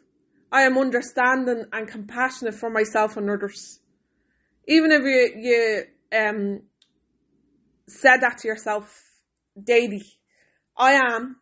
I 0.53 0.65
am 0.65 0.77
understanding 0.77 1.65
and 1.73 1.89
compassionate 1.89 2.55
for 2.55 2.69
myself 2.69 3.17
and 3.17 3.31
others. 3.31 3.81
Even 4.67 4.93
if 4.93 5.03
you, 5.03 5.33
you 5.37 6.19
um, 6.19 6.63
said 7.89 8.19
that 8.19 8.39
to 8.39 8.49
yourself 8.49 9.03
daily, 9.63 10.03
I 10.77 10.93
am 10.93 11.37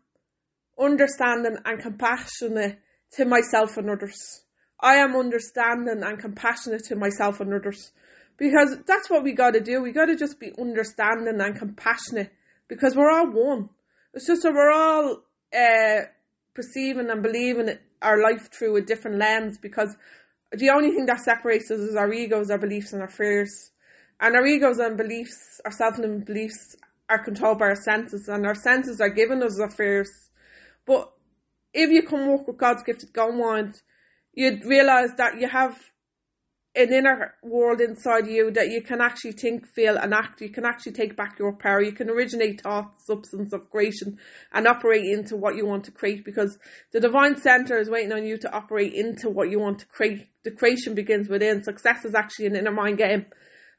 understanding 0.78 1.56
and 1.64 1.80
compassionate 1.80 2.78
to 3.12 3.24
myself 3.24 3.76
and 3.76 3.90
others. 3.90 4.44
I 4.80 4.94
am 4.96 5.14
understanding 5.14 6.02
and 6.02 6.18
compassionate 6.18 6.84
to 6.84 6.96
myself 6.96 7.40
and 7.40 7.52
others. 7.52 7.92
Because 8.38 8.78
that's 8.86 9.10
what 9.10 9.22
we 9.22 9.32
gotta 9.32 9.60
do. 9.60 9.82
We 9.82 9.92
gotta 9.92 10.16
just 10.16 10.40
be 10.40 10.52
understanding 10.58 11.40
and 11.40 11.58
compassionate 11.58 12.32
because 12.68 12.96
we're 12.96 13.10
all 13.10 13.30
one. 13.30 13.68
It's 14.14 14.26
just 14.26 14.42
that 14.42 14.54
we're 14.54 14.72
all 14.72 15.22
uh, 15.54 16.06
perceiving 16.54 17.10
and 17.10 17.22
believing 17.22 17.76
our 18.00 18.22
life 18.22 18.50
through 18.50 18.76
a 18.76 18.80
different 18.80 19.18
lens 19.18 19.58
because 19.58 19.94
the 20.52 20.70
only 20.70 20.90
thing 20.90 21.06
that 21.06 21.20
separates 21.20 21.70
us 21.70 21.80
is 21.80 21.96
our 21.96 22.12
egos, 22.12 22.50
our 22.50 22.58
beliefs, 22.58 22.92
and 22.92 23.02
our 23.02 23.08
fears. 23.08 23.70
And 24.20 24.36
our 24.36 24.46
egos 24.46 24.78
and 24.78 24.96
beliefs, 24.96 25.60
our 25.64 25.70
self 25.70 25.98
limiting 25.98 26.24
beliefs, 26.24 26.76
are 27.08 27.24
controlled 27.24 27.58
by 27.58 27.66
our 27.66 27.76
senses, 27.76 28.28
and 28.28 28.46
our 28.46 28.54
senses 28.54 29.00
are 29.00 29.08
giving 29.08 29.42
us 29.42 29.58
our 29.58 29.70
fears. 29.70 30.30
But 30.86 31.12
if 31.72 31.90
you 31.90 32.02
come 32.02 32.26
walk 32.26 32.46
with 32.46 32.58
God's 32.58 32.82
gifted 32.82 33.12
gold 33.12 33.36
mind, 33.36 33.80
you'd 34.32 34.64
realize 34.64 35.10
that 35.16 35.40
you 35.40 35.48
have 35.48 35.89
an 36.80 36.92
inner 36.92 37.34
world 37.42 37.80
inside 37.80 38.26
you 38.26 38.50
that 38.50 38.70
you 38.70 38.82
can 38.82 39.00
actually 39.00 39.32
think, 39.32 39.66
feel, 39.66 39.96
and 39.96 40.12
act. 40.12 40.40
You 40.40 40.50
can 40.50 40.64
actually 40.64 40.92
take 40.92 41.16
back 41.16 41.38
your 41.38 41.52
power. 41.52 41.82
You 41.82 41.92
can 41.92 42.10
originate 42.10 42.62
thought, 42.62 43.00
substance 43.00 43.52
of 43.52 43.70
creation, 43.70 44.18
and 44.52 44.66
operate 44.66 45.04
into 45.04 45.36
what 45.36 45.56
you 45.56 45.66
want 45.66 45.84
to 45.84 45.90
create 45.90 46.24
because 46.24 46.58
the 46.92 47.00
divine 47.00 47.36
center 47.36 47.78
is 47.78 47.88
waiting 47.88 48.12
on 48.12 48.24
you 48.24 48.36
to 48.38 48.52
operate 48.52 48.92
into 48.92 49.30
what 49.30 49.50
you 49.50 49.58
want 49.58 49.78
to 49.80 49.86
create. 49.86 50.28
The 50.42 50.50
creation 50.50 50.94
begins 50.94 51.28
within. 51.28 51.62
Success 51.62 52.04
is 52.04 52.14
actually 52.14 52.46
an 52.46 52.56
inner 52.56 52.72
mind 52.72 52.98
game. 52.98 53.26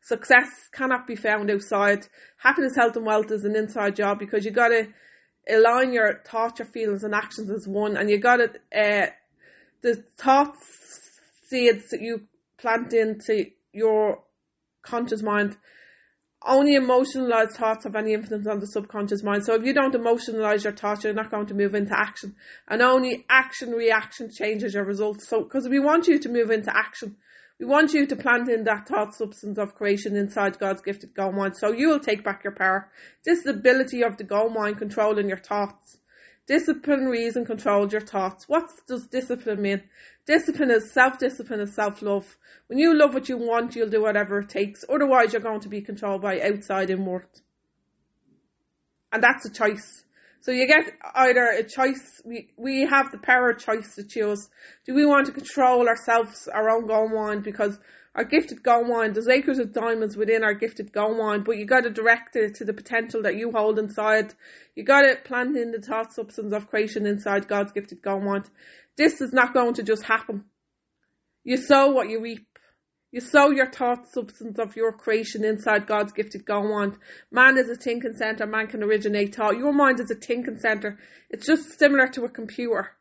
Success 0.03 0.47
cannot 0.71 1.05
be 1.05 1.15
found 1.15 1.51
outside. 1.51 2.07
Happiness, 2.37 2.75
health, 2.75 2.95
and 2.95 3.05
wealth 3.05 3.31
is 3.31 3.43
an 3.43 3.55
inside 3.55 3.95
job 3.95 4.17
because 4.17 4.45
you 4.45 4.51
gotta 4.51 4.87
align 5.49 5.93
your 5.93 6.21
thoughts, 6.25 6.59
your 6.59 6.67
feelings, 6.67 7.03
and 7.03 7.13
actions 7.13 7.51
as 7.51 7.67
one, 7.67 7.97
and 7.97 8.09
you 8.09 8.17
gotta, 8.17 8.49
uh, 8.75 9.07
the 9.81 10.03
thoughts, 10.17 11.09
seeds 11.47 11.89
that 11.89 12.01
you 12.01 12.27
plant 12.61 12.93
into 12.93 13.45
your 13.73 14.23
conscious 14.83 15.21
mind. 15.21 15.57
Only 16.43 16.73
emotionalized 16.73 17.51
thoughts 17.51 17.83
have 17.83 17.95
any 17.95 18.13
influence 18.13 18.47
on 18.47 18.59
the 18.59 18.65
subconscious 18.65 19.23
mind. 19.23 19.45
So 19.45 19.53
if 19.53 19.63
you 19.63 19.73
don't 19.73 19.93
emotionalize 19.93 20.63
your 20.63 20.73
thoughts, 20.73 21.03
you're 21.03 21.13
not 21.13 21.29
going 21.29 21.45
to 21.47 21.53
move 21.53 21.75
into 21.75 21.97
action. 21.97 22.35
And 22.67 22.81
only 22.81 23.25
action 23.29 23.71
reaction 23.71 24.29
changes 24.31 24.73
your 24.73 24.85
results. 24.85 25.27
So, 25.27 25.43
because 25.43 25.69
we 25.69 25.79
want 25.79 26.07
you 26.07 26.17
to 26.17 26.29
move 26.29 26.49
into 26.49 26.75
action. 26.75 27.17
We 27.59 27.67
want 27.67 27.93
you 27.93 28.07
to 28.07 28.15
plant 28.15 28.49
in 28.49 28.63
that 28.63 28.87
thought 28.87 29.13
substance 29.13 29.59
of 29.59 29.75
creation 29.75 30.15
inside 30.15 30.57
God's 30.57 30.81
gifted 30.81 31.13
gold 31.13 31.35
mind. 31.35 31.55
So 31.57 31.71
you 31.71 31.89
will 31.89 31.99
take 31.99 32.23
back 32.23 32.43
your 32.43 32.55
power. 32.55 32.89
This 33.23 33.39
is 33.39 33.43
the 33.43 33.51
ability 33.51 34.01
of 34.01 34.17
the 34.17 34.23
gold 34.23 34.55
mind 34.55 34.79
controlling 34.79 35.29
your 35.29 35.37
thoughts. 35.37 35.97
Discipline, 36.51 37.05
reason, 37.05 37.45
control 37.45 37.87
your 37.87 38.01
thoughts. 38.01 38.49
What 38.49 38.69
does 38.85 39.07
discipline 39.07 39.61
mean? 39.61 39.83
Discipline 40.25 40.69
is 40.69 40.91
self-discipline 40.91 41.61
is 41.61 41.73
self-love. 41.73 42.37
When 42.67 42.77
you 42.77 42.93
love 42.93 43.13
what 43.13 43.29
you 43.29 43.37
want, 43.37 43.73
you'll 43.73 43.87
do 43.87 44.01
whatever 44.01 44.39
it 44.39 44.49
takes. 44.49 44.83
Otherwise, 44.89 45.31
you're 45.31 45.41
going 45.41 45.61
to 45.61 45.69
be 45.69 45.79
controlled 45.79 46.21
by 46.21 46.41
outside 46.41 46.89
inward. 46.89 47.29
And 49.13 49.23
that's 49.23 49.45
a 49.45 49.49
choice. 49.49 50.03
So 50.41 50.51
you 50.51 50.67
get 50.67 50.91
either 51.15 51.45
a 51.57 51.63
choice, 51.63 52.21
we, 52.25 52.49
we 52.57 52.81
have 52.81 53.13
the 53.13 53.19
power 53.19 53.51
of 53.51 53.59
choice 53.59 53.95
to 53.95 54.03
choose. 54.03 54.49
Do 54.85 54.93
we 54.93 55.05
want 55.05 55.27
to 55.27 55.31
control 55.31 55.87
ourselves, 55.87 56.49
our 56.53 56.69
own 56.69 56.85
gold 56.85 57.13
mind, 57.13 57.43
because 57.43 57.79
our 58.13 58.25
gifted 58.25 58.61
gold 58.61 58.89
mind, 58.89 59.15
there's 59.15 59.29
acres 59.29 59.57
of 59.57 59.73
diamonds 59.73 60.17
within 60.17 60.43
our 60.43 60.53
gifted 60.53 60.91
gold 60.91 61.17
mind, 61.17 61.45
but 61.45 61.57
you 61.57 61.65
got 61.65 61.83
to 61.83 61.89
direct 61.89 62.35
it 62.35 62.55
to 62.55 62.65
the 62.65 62.73
potential 62.73 63.21
that 63.21 63.37
you 63.37 63.51
hold 63.51 63.79
inside. 63.79 64.33
You 64.75 64.83
got 64.83 65.03
to 65.03 65.15
plant 65.23 65.55
in 65.55 65.71
the 65.71 65.79
thought 65.79 66.13
substance 66.13 66.53
of 66.53 66.67
creation 66.67 67.05
inside 67.05 67.47
God's 67.47 67.71
gifted 67.71 68.01
gold 68.01 68.23
mind. 68.23 68.49
This 68.97 69.21
is 69.21 69.31
not 69.31 69.53
going 69.53 69.75
to 69.75 69.83
just 69.83 70.03
happen. 70.03 70.45
You 71.43 71.55
sow 71.55 71.89
what 71.89 72.09
you 72.09 72.21
reap. 72.21 72.47
You 73.11 73.21
sow 73.21 73.49
your 73.49 73.69
thought 73.69 74.07
substance 74.07 74.59
of 74.59 74.75
your 74.75 74.91
creation 74.91 75.43
inside 75.43 75.87
God's 75.87 76.11
gifted 76.11 76.45
gold 76.45 76.69
mind. 76.69 76.97
Man 77.31 77.57
is 77.57 77.69
a 77.69 77.75
thinking 77.75 78.13
center. 78.13 78.45
Man 78.45 78.67
can 78.67 78.83
originate 78.83 79.35
thought. 79.35 79.57
Your 79.57 79.73
mind 79.73 79.99
is 80.01 80.11
a 80.11 80.15
thinking 80.15 80.57
center. 80.57 80.99
It's 81.29 81.45
just 81.45 81.79
similar 81.79 82.07
to 82.09 82.25
a 82.25 82.29
computer. 82.29 82.91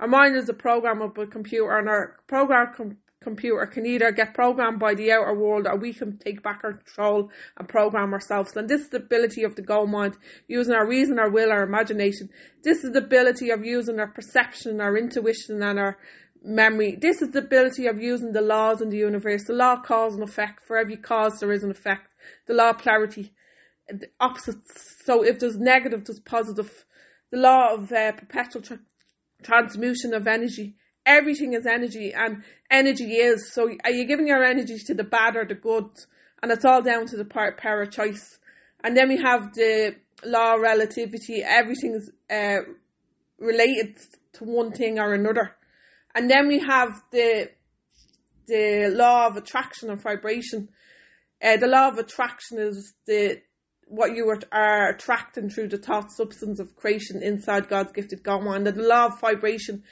Our 0.00 0.08
mind 0.08 0.36
is 0.36 0.48
a 0.48 0.54
programmable 0.54 1.30
computer, 1.30 1.78
and 1.78 1.88
our 1.88 2.16
program 2.26 2.96
computer 3.22 3.66
can 3.66 3.86
either 3.86 4.12
get 4.12 4.34
programmed 4.34 4.78
by 4.78 4.94
the 4.94 5.12
outer 5.12 5.34
world 5.34 5.66
or 5.66 5.76
we 5.76 5.92
can 5.92 6.18
take 6.18 6.42
back 6.42 6.60
our 6.64 6.74
control 6.74 7.30
and 7.56 7.68
program 7.68 8.12
ourselves. 8.12 8.56
And 8.56 8.68
this 8.68 8.82
is 8.82 8.88
the 8.90 8.98
ability 8.98 9.44
of 9.44 9.56
the 9.56 9.62
gold 9.62 9.90
mind, 9.90 10.16
using 10.48 10.74
our 10.74 10.86
reason, 10.86 11.18
our 11.18 11.30
will, 11.30 11.50
our 11.50 11.62
imagination. 11.62 12.28
This 12.62 12.84
is 12.84 12.92
the 12.92 12.98
ability 12.98 13.50
of 13.50 13.64
using 13.64 13.98
our 13.98 14.08
perception, 14.08 14.80
our 14.80 14.96
intuition, 14.96 15.62
and 15.62 15.78
our 15.78 15.98
memory. 16.44 16.96
This 16.96 17.22
is 17.22 17.30
the 17.30 17.40
ability 17.40 17.86
of 17.86 18.02
using 18.02 18.32
the 18.32 18.40
laws 18.40 18.80
in 18.80 18.90
the 18.90 18.96
universe. 18.96 19.44
The 19.44 19.52
law 19.52 19.74
of 19.74 19.84
cause 19.84 20.14
and 20.14 20.22
effect. 20.22 20.64
For 20.66 20.76
every 20.76 20.96
cause, 20.96 21.38
there 21.40 21.52
is 21.52 21.62
an 21.62 21.70
effect. 21.70 22.08
The 22.46 22.54
law 22.54 22.70
of 22.70 22.78
polarity. 22.78 23.32
The 23.88 24.08
opposites. 24.20 24.96
So 25.04 25.22
if 25.24 25.38
there's 25.38 25.58
negative, 25.58 26.04
there's 26.04 26.20
positive. 26.20 26.84
The 27.30 27.38
law 27.38 27.74
of 27.74 27.92
uh, 27.92 28.12
perpetual 28.12 28.62
tra- 28.62 28.78
of 29.48 30.26
energy. 30.26 30.76
Everything 31.04 31.52
is 31.52 31.66
energy, 31.66 32.12
and 32.14 32.44
energy 32.70 33.14
is. 33.16 33.52
So 33.52 33.70
are 33.84 33.90
you 33.90 34.06
giving 34.06 34.28
your 34.28 34.44
energy 34.44 34.78
to 34.86 34.94
the 34.94 35.04
bad 35.04 35.36
or 35.36 35.44
the 35.44 35.54
good? 35.54 35.90
And 36.42 36.52
it's 36.52 36.64
all 36.64 36.82
down 36.82 37.06
to 37.06 37.16
the 37.16 37.24
part 37.24 37.58
power 37.58 37.86
choice. 37.86 38.38
And 38.84 38.96
then 38.96 39.08
we 39.08 39.16
have 39.22 39.52
the 39.54 39.96
law 40.24 40.54
of 40.54 40.60
relativity. 40.60 41.42
Everything's 41.42 42.10
uh, 42.30 42.58
related 43.38 43.98
to 44.34 44.44
one 44.44 44.72
thing 44.72 44.98
or 44.98 45.14
another. 45.14 45.56
And 46.14 46.30
then 46.30 46.48
we 46.48 46.60
have 46.60 47.02
the 47.10 47.50
the 48.46 48.90
law 48.92 49.26
of 49.28 49.36
attraction 49.36 49.90
and 49.90 50.00
vibration. 50.00 50.68
Uh, 51.42 51.56
the 51.56 51.66
law 51.66 51.88
of 51.88 51.98
attraction 51.98 52.58
is 52.58 52.94
the 53.06 53.40
what 53.86 54.16
you 54.16 54.34
are 54.52 54.88
attracting 54.88 55.50
through 55.50 55.68
the 55.68 55.76
thought 55.76 56.10
substance 56.10 56.58
of 56.58 56.74
creation 56.76 57.22
inside 57.22 57.68
God's 57.68 57.92
gifted 57.92 58.24
mind. 58.26 58.66
And 58.66 58.76
the 58.76 58.82
law 58.82 59.06
of 59.06 59.20
vibration, 59.20 59.82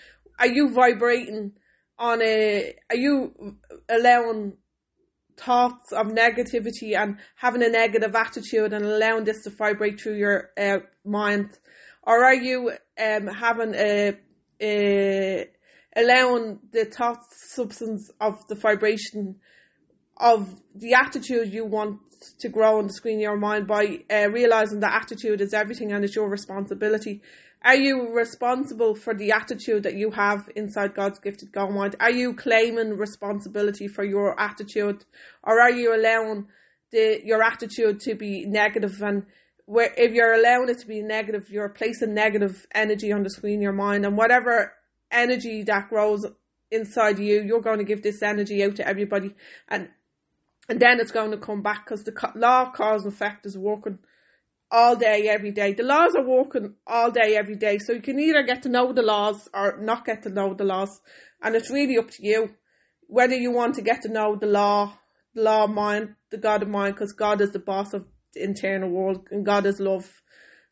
are 0.41 0.49
you 0.49 0.71
vibrating 0.71 1.53
on 1.99 2.23
a? 2.23 2.75
Are 2.89 2.97
you 2.97 3.57
allowing 3.89 4.55
thoughts 5.37 5.93
of 5.93 6.09
negativity 6.09 6.97
and 6.97 7.19
having 7.37 7.63
a 7.63 7.69
negative 7.69 8.15
attitude 8.15 8.73
and 8.73 8.85
allowing 8.85 9.25
this 9.25 9.45
to 9.45 9.51
vibrate 9.51 10.01
through 10.01 10.17
your 10.17 10.51
uh, 10.59 10.79
mind, 11.05 11.59
or 12.03 12.25
are 12.25 12.35
you 12.35 12.73
um 12.99 13.27
having 13.27 13.75
a 13.75 14.17
a 14.61 15.47
allowing 15.97 16.59
the 16.73 16.85
thought 16.87 17.23
substance 17.31 18.11
of 18.21 18.47
the 18.49 18.55
vibration 18.55 19.37
of 20.17 20.61
the 20.75 20.95
attitude 20.95 21.53
you 21.53 21.65
want 21.65 21.99
to 22.39 22.49
grow 22.49 22.83
the 22.83 22.93
screen 22.93 23.19
your 23.19 23.37
mind 23.37 23.67
by 23.67 23.99
uh, 24.13 24.29
realizing 24.31 24.81
that 24.81 25.03
attitude 25.03 25.41
is 25.41 25.55
everything 25.55 25.93
and 25.93 26.05
it's 26.05 26.15
your 26.15 26.29
responsibility. 26.29 27.23
Are 27.62 27.76
you 27.76 28.09
responsible 28.14 28.95
for 28.95 29.14
the 29.14 29.33
attitude 29.33 29.83
that 29.83 29.95
you 29.95 30.12
have 30.12 30.49
inside 30.57 30.95
God's 30.95 31.19
gifted 31.19 31.52
God 31.52 31.73
mind? 31.73 31.95
Are 32.00 32.11
you 32.11 32.33
claiming 32.33 32.97
responsibility 32.97 33.87
for 33.87 34.02
your 34.02 34.38
attitude, 34.40 35.05
or 35.43 35.61
are 35.61 35.71
you 35.71 35.95
allowing 35.95 36.47
the 36.90 37.21
your 37.23 37.43
attitude 37.43 38.00
to 38.00 38.14
be 38.14 38.47
negative? 38.47 39.02
and 39.02 39.26
where 39.67 39.93
if 39.97 40.12
you're 40.12 40.33
allowing 40.33 40.69
it 40.69 40.79
to 40.79 40.87
be 40.87 41.02
negative, 41.02 41.50
you're 41.50 41.69
placing 41.69 42.14
negative 42.14 42.67
energy 42.75 43.12
on 43.12 43.23
the 43.23 43.31
screen 43.31 43.59
of 43.59 43.62
your 43.62 43.73
mind, 43.73 44.07
and 44.07 44.17
whatever 44.17 44.73
energy 45.11 45.62
that 45.62 45.90
grows 45.90 46.25
inside 46.71 47.19
you, 47.19 47.43
you're 47.43 47.61
going 47.61 47.79
to 47.79 47.85
give 47.85 48.02
this 48.02 48.23
energy 48.23 48.64
out 48.64 48.76
to 48.76 48.88
everybody, 48.88 49.35
and 49.69 49.90
and 50.69 50.81
then 50.81 50.99
it's 50.99 51.12
going 51.12 51.31
to 51.31 51.37
come 51.37 51.62
back 51.62 51.85
because 51.85 52.05
the 52.05 52.33
law 52.35 52.62
of 52.62 52.73
cause 52.73 53.05
and 53.05 53.12
effect 53.12 53.45
is 53.45 53.59
working 53.59 53.99
all 54.71 54.97
day, 54.97 55.29
every 55.29 55.50
day. 55.50 55.73
The 55.73 55.83
laws 55.83 56.15
are 56.15 56.27
working 56.27 56.75
all 56.87 57.11
day, 57.11 57.37
every 57.37 57.57
day. 57.57 57.79
So 57.79 57.93
you 57.93 58.03
can 58.03 58.19
either 58.19 58.43
get 58.43 58.62
to 58.62 58.69
know 58.69 58.93
the 58.93 59.03
laws 59.03 59.49
or 59.53 59.79
not 59.81 60.05
get 60.05 60.23
to 60.23 60.31
know 60.31 60.55
the 60.55 60.65
laws, 60.65 61.00
and 61.43 61.55
it's 61.55 61.71
really 61.71 61.99
up 61.99 62.11
to 62.11 62.27
you 62.27 62.50
whether 63.11 63.35
you 63.35 63.50
want 63.50 63.75
to 63.75 63.83
get 63.83 64.03
to 64.03 64.09
know 64.09 64.37
the 64.37 64.47
law, 64.47 64.97
the 65.35 65.43
law 65.43 65.65
of 65.65 65.71
mind, 65.71 66.15
the 66.31 66.39
God 66.39 66.62
of 66.62 66.69
mind, 66.69 66.95
because 66.95 67.12
God 67.12 67.41
is 67.41 67.50
the 67.50 67.59
boss 67.59 67.93
of 67.93 68.07
the 68.35 68.43
internal 68.45 68.89
world, 68.89 69.27
and 69.33 69.45
God 69.45 69.67
is 69.67 69.81
love. 69.81 70.23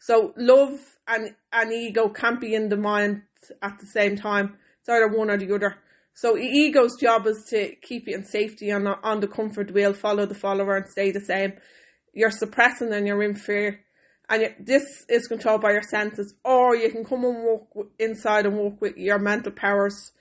So 0.00 0.32
love 0.36 0.78
and 1.08 1.34
and 1.52 1.72
ego 1.72 2.08
can't 2.08 2.40
be 2.40 2.54
in 2.54 2.68
the 2.68 2.76
mind 2.76 3.22
at 3.60 3.78
the 3.80 3.86
same 3.86 4.16
time. 4.16 4.56
It's 4.80 4.88
either 4.88 5.08
one 5.08 5.30
or 5.30 5.36
the 5.36 5.52
other. 5.52 5.78
So 6.14 6.36
ego's 6.36 6.96
job 7.00 7.26
is 7.26 7.44
to 7.50 7.74
keep 7.82 8.06
you 8.06 8.14
in 8.14 8.24
safety 8.24 8.70
on 8.70 8.86
on 8.86 9.20
the 9.20 9.28
comfort 9.28 9.72
wheel, 9.72 9.92
follow 9.92 10.24
the 10.24 10.34
follower, 10.34 10.76
and 10.76 10.88
stay 10.88 11.10
the 11.10 11.20
same. 11.20 11.54
You're 12.14 12.30
suppressing 12.30 12.92
and 12.92 13.06
you're 13.06 13.22
in 13.22 13.34
fear, 13.34 13.80
and 14.28 14.54
this 14.60 15.04
is 15.08 15.26
controlled 15.26 15.62
by 15.62 15.72
your 15.72 15.82
senses. 15.82 16.34
Or 16.44 16.76
you 16.76 16.90
can 16.90 17.04
come 17.04 17.24
and 17.24 17.42
walk 17.44 17.88
inside 17.98 18.46
and 18.46 18.56
walk 18.56 18.80
with 18.80 18.96
your 18.96 19.18
mental 19.18 19.52
powers, 19.52 20.12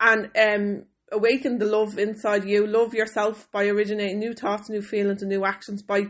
and 0.00 0.30
um, 0.36 0.84
awaken 1.12 1.58
the 1.58 1.66
love 1.66 1.98
inside 1.98 2.44
you. 2.44 2.66
Love 2.66 2.94
yourself 2.94 3.50
by 3.52 3.66
originating 3.66 4.18
new 4.18 4.34
thoughts, 4.34 4.68
new 4.68 4.82
feelings, 4.82 5.22
and 5.22 5.30
new 5.30 5.44
actions. 5.44 5.82
By 5.82 6.06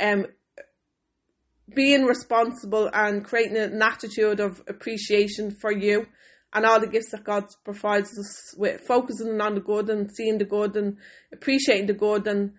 um, 0.00 0.26
being 1.74 2.04
responsible 2.04 2.90
and 2.92 3.24
creating 3.24 3.56
an 3.56 3.82
attitude 3.82 4.40
of 4.40 4.62
appreciation 4.68 5.50
for 5.50 5.72
you 5.72 6.06
and 6.52 6.64
all 6.64 6.80
the 6.80 6.86
gifts 6.86 7.10
that 7.10 7.24
God 7.24 7.44
provides 7.64 8.18
us 8.18 8.54
with, 8.56 8.80
focusing 8.80 9.40
on 9.40 9.54
the 9.54 9.60
good 9.60 9.90
and 9.90 10.10
seeing 10.10 10.38
the 10.38 10.44
good 10.44 10.76
and 10.76 10.96
appreciating 11.32 11.86
the 11.86 11.92
good 11.92 12.26
and 12.26 12.52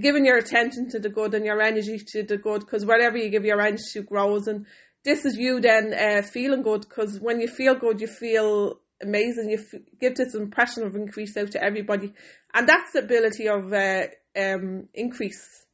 giving 0.00 0.26
your 0.26 0.36
attention 0.36 0.88
to 0.90 0.98
the 0.98 1.08
good 1.08 1.34
and 1.34 1.44
your 1.44 1.60
energy 1.60 1.98
to 1.98 2.22
the 2.22 2.36
good 2.36 2.60
because 2.60 2.84
whatever 2.84 3.16
you 3.16 3.30
give 3.30 3.44
your 3.44 3.60
energy 3.60 4.02
grows 4.02 4.46
and 4.46 4.66
this 5.04 5.24
is 5.24 5.36
you 5.36 5.60
then 5.60 5.94
uh, 5.94 6.22
feeling 6.22 6.62
good 6.62 6.82
because 6.82 7.20
when 7.20 7.40
you 7.40 7.48
feel 7.48 7.74
good 7.74 8.00
you 8.00 8.06
feel 8.06 8.80
amazing 9.02 9.48
you 9.48 9.58
f- 9.58 9.80
give 10.00 10.14
this 10.16 10.34
impression 10.34 10.82
of 10.82 10.94
increase 10.94 11.36
out 11.36 11.50
to 11.50 11.62
everybody 11.62 12.12
and 12.52 12.68
that's 12.68 12.92
the 12.92 12.98
ability 12.98 13.48
of 13.48 13.72
uh, 13.72 14.02
um, 14.36 14.88
increase 14.92 15.66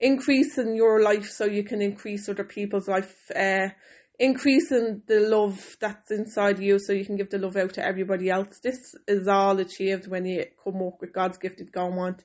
increase 0.00 0.58
in 0.58 0.74
your 0.74 1.02
life 1.02 1.28
so 1.30 1.44
you 1.44 1.64
can 1.64 1.82
increase 1.82 2.28
other 2.28 2.44
people's 2.44 2.88
life. 2.88 3.30
Uh, 3.34 3.68
increasing 4.20 5.02
the 5.06 5.20
love 5.20 5.76
that's 5.80 6.10
inside 6.10 6.58
you 6.58 6.78
so 6.78 6.92
you 6.92 7.04
can 7.04 7.16
give 7.16 7.30
the 7.30 7.38
love 7.38 7.56
out 7.56 7.72
to 7.74 7.84
everybody 7.84 8.30
else. 8.30 8.58
This 8.58 8.94
is 9.06 9.28
all 9.28 9.58
achieved 9.58 10.08
when 10.08 10.24
you 10.24 10.44
come 10.62 10.80
work 10.80 11.00
with 11.00 11.12
God's 11.12 11.38
gifted 11.38 11.70
God 11.72 12.24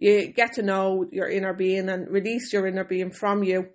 You 0.00 0.32
get 0.32 0.54
to 0.54 0.62
know 0.62 1.06
your 1.12 1.28
inner 1.28 1.52
being 1.52 1.88
and 1.88 2.10
release 2.10 2.52
your 2.52 2.66
inner 2.66 2.84
being 2.84 3.10
from 3.10 3.44
you 3.44 3.68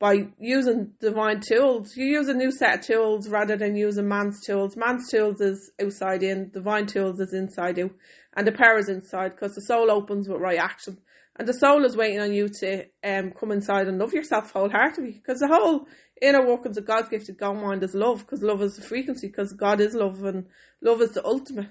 by 0.00 0.28
using 0.38 0.94
divine 0.98 1.40
tools. 1.40 1.94
You 1.94 2.06
use 2.06 2.28
a 2.28 2.34
new 2.34 2.50
set 2.50 2.80
of 2.80 2.86
tools 2.86 3.28
rather 3.28 3.56
than 3.56 3.76
using 3.76 4.08
man's 4.08 4.44
tools. 4.44 4.76
Man's 4.76 5.10
tools 5.10 5.40
is 5.40 5.70
outside 5.80 6.22
in, 6.22 6.50
divine 6.50 6.86
tools 6.86 7.20
is 7.20 7.34
inside 7.34 7.76
you, 7.76 7.90
and 8.34 8.46
the 8.46 8.52
power 8.52 8.78
is 8.78 8.88
inside 8.88 9.30
because 9.30 9.54
the 9.54 9.60
soul 9.60 9.90
opens 9.90 10.26
with 10.26 10.40
right 10.40 10.58
action. 10.58 10.98
And 11.36 11.46
the 11.46 11.52
soul 11.52 11.84
is 11.84 11.96
waiting 11.96 12.20
on 12.20 12.32
you 12.32 12.48
to 12.60 12.86
um, 13.04 13.30
come 13.30 13.52
inside 13.52 13.86
and 13.86 13.98
love 13.98 14.12
yourself 14.12 14.50
wholeheartedly. 14.50 15.12
Because 15.12 15.38
the 15.38 15.46
whole 15.46 15.86
inner 16.20 16.44
workings 16.44 16.76
of 16.78 16.86
God's 16.86 17.08
gifted 17.08 17.38
God 17.38 17.58
mind 17.58 17.84
is 17.84 17.94
love. 17.94 18.20
Because 18.20 18.42
love 18.42 18.60
is 18.60 18.74
the 18.74 18.82
frequency. 18.82 19.28
Because 19.28 19.52
God 19.52 19.80
is 19.80 19.94
love 19.94 20.24
and 20.24 20.46
love 20.82 21.00
is 21.00 21.12
the 21.12 21.24
ultimate. 21.24 21.68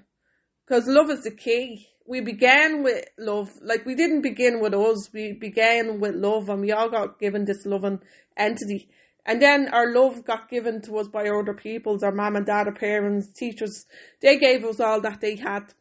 Because 0.65 0.87
love 0.87 1.09
is 1.09 1.23
the 1.23 1.31
key. 1.31 1.89
We 2.07 2.21
began 2.21 2.83
with 2.83 3.05
love. 3.17 3.51
Like 3.61 3.85
we 3.85 3.95
didn't 3.95 4.21
begin 4.21 4.61
with 4.61 4.73
us. 4.73 5.09
We 5.13 5.33
began 5.33 5.99
with 5.99 6.15
love 6.15 6.49
and 6.49 6.61
we 6.61 6.71
all 6.71 6.89
got 6.89 7.19
given 7.19 7.45
this 7.45 7.65
loving 7.65 7.99
entity. 8.37 8.89
And 9.25 9.41
then 9.41 9.67
our 9.73 9.93
love 9.93 10.23
got 10.23 10.49
given 10.49 10.81
to 10.83 10.97
us 10.99 11.09
by 11.09 11.27
other 11.27 11.53
peoples, 11.53 12.01
our 12.01 12.13
mom 12.13 12.37
and 12.37 12.45
dad, 12.45 12.67
our 12.67 12.73
parents, 12.73 13.33
teachers. 13.33 13.85
They 14.21 14.37
gave 14.37 14.63
us 14.63 14.79
all 14.79 15.01
that 15.01 15.19
they 15.19 15.35
had. 15.35 15.73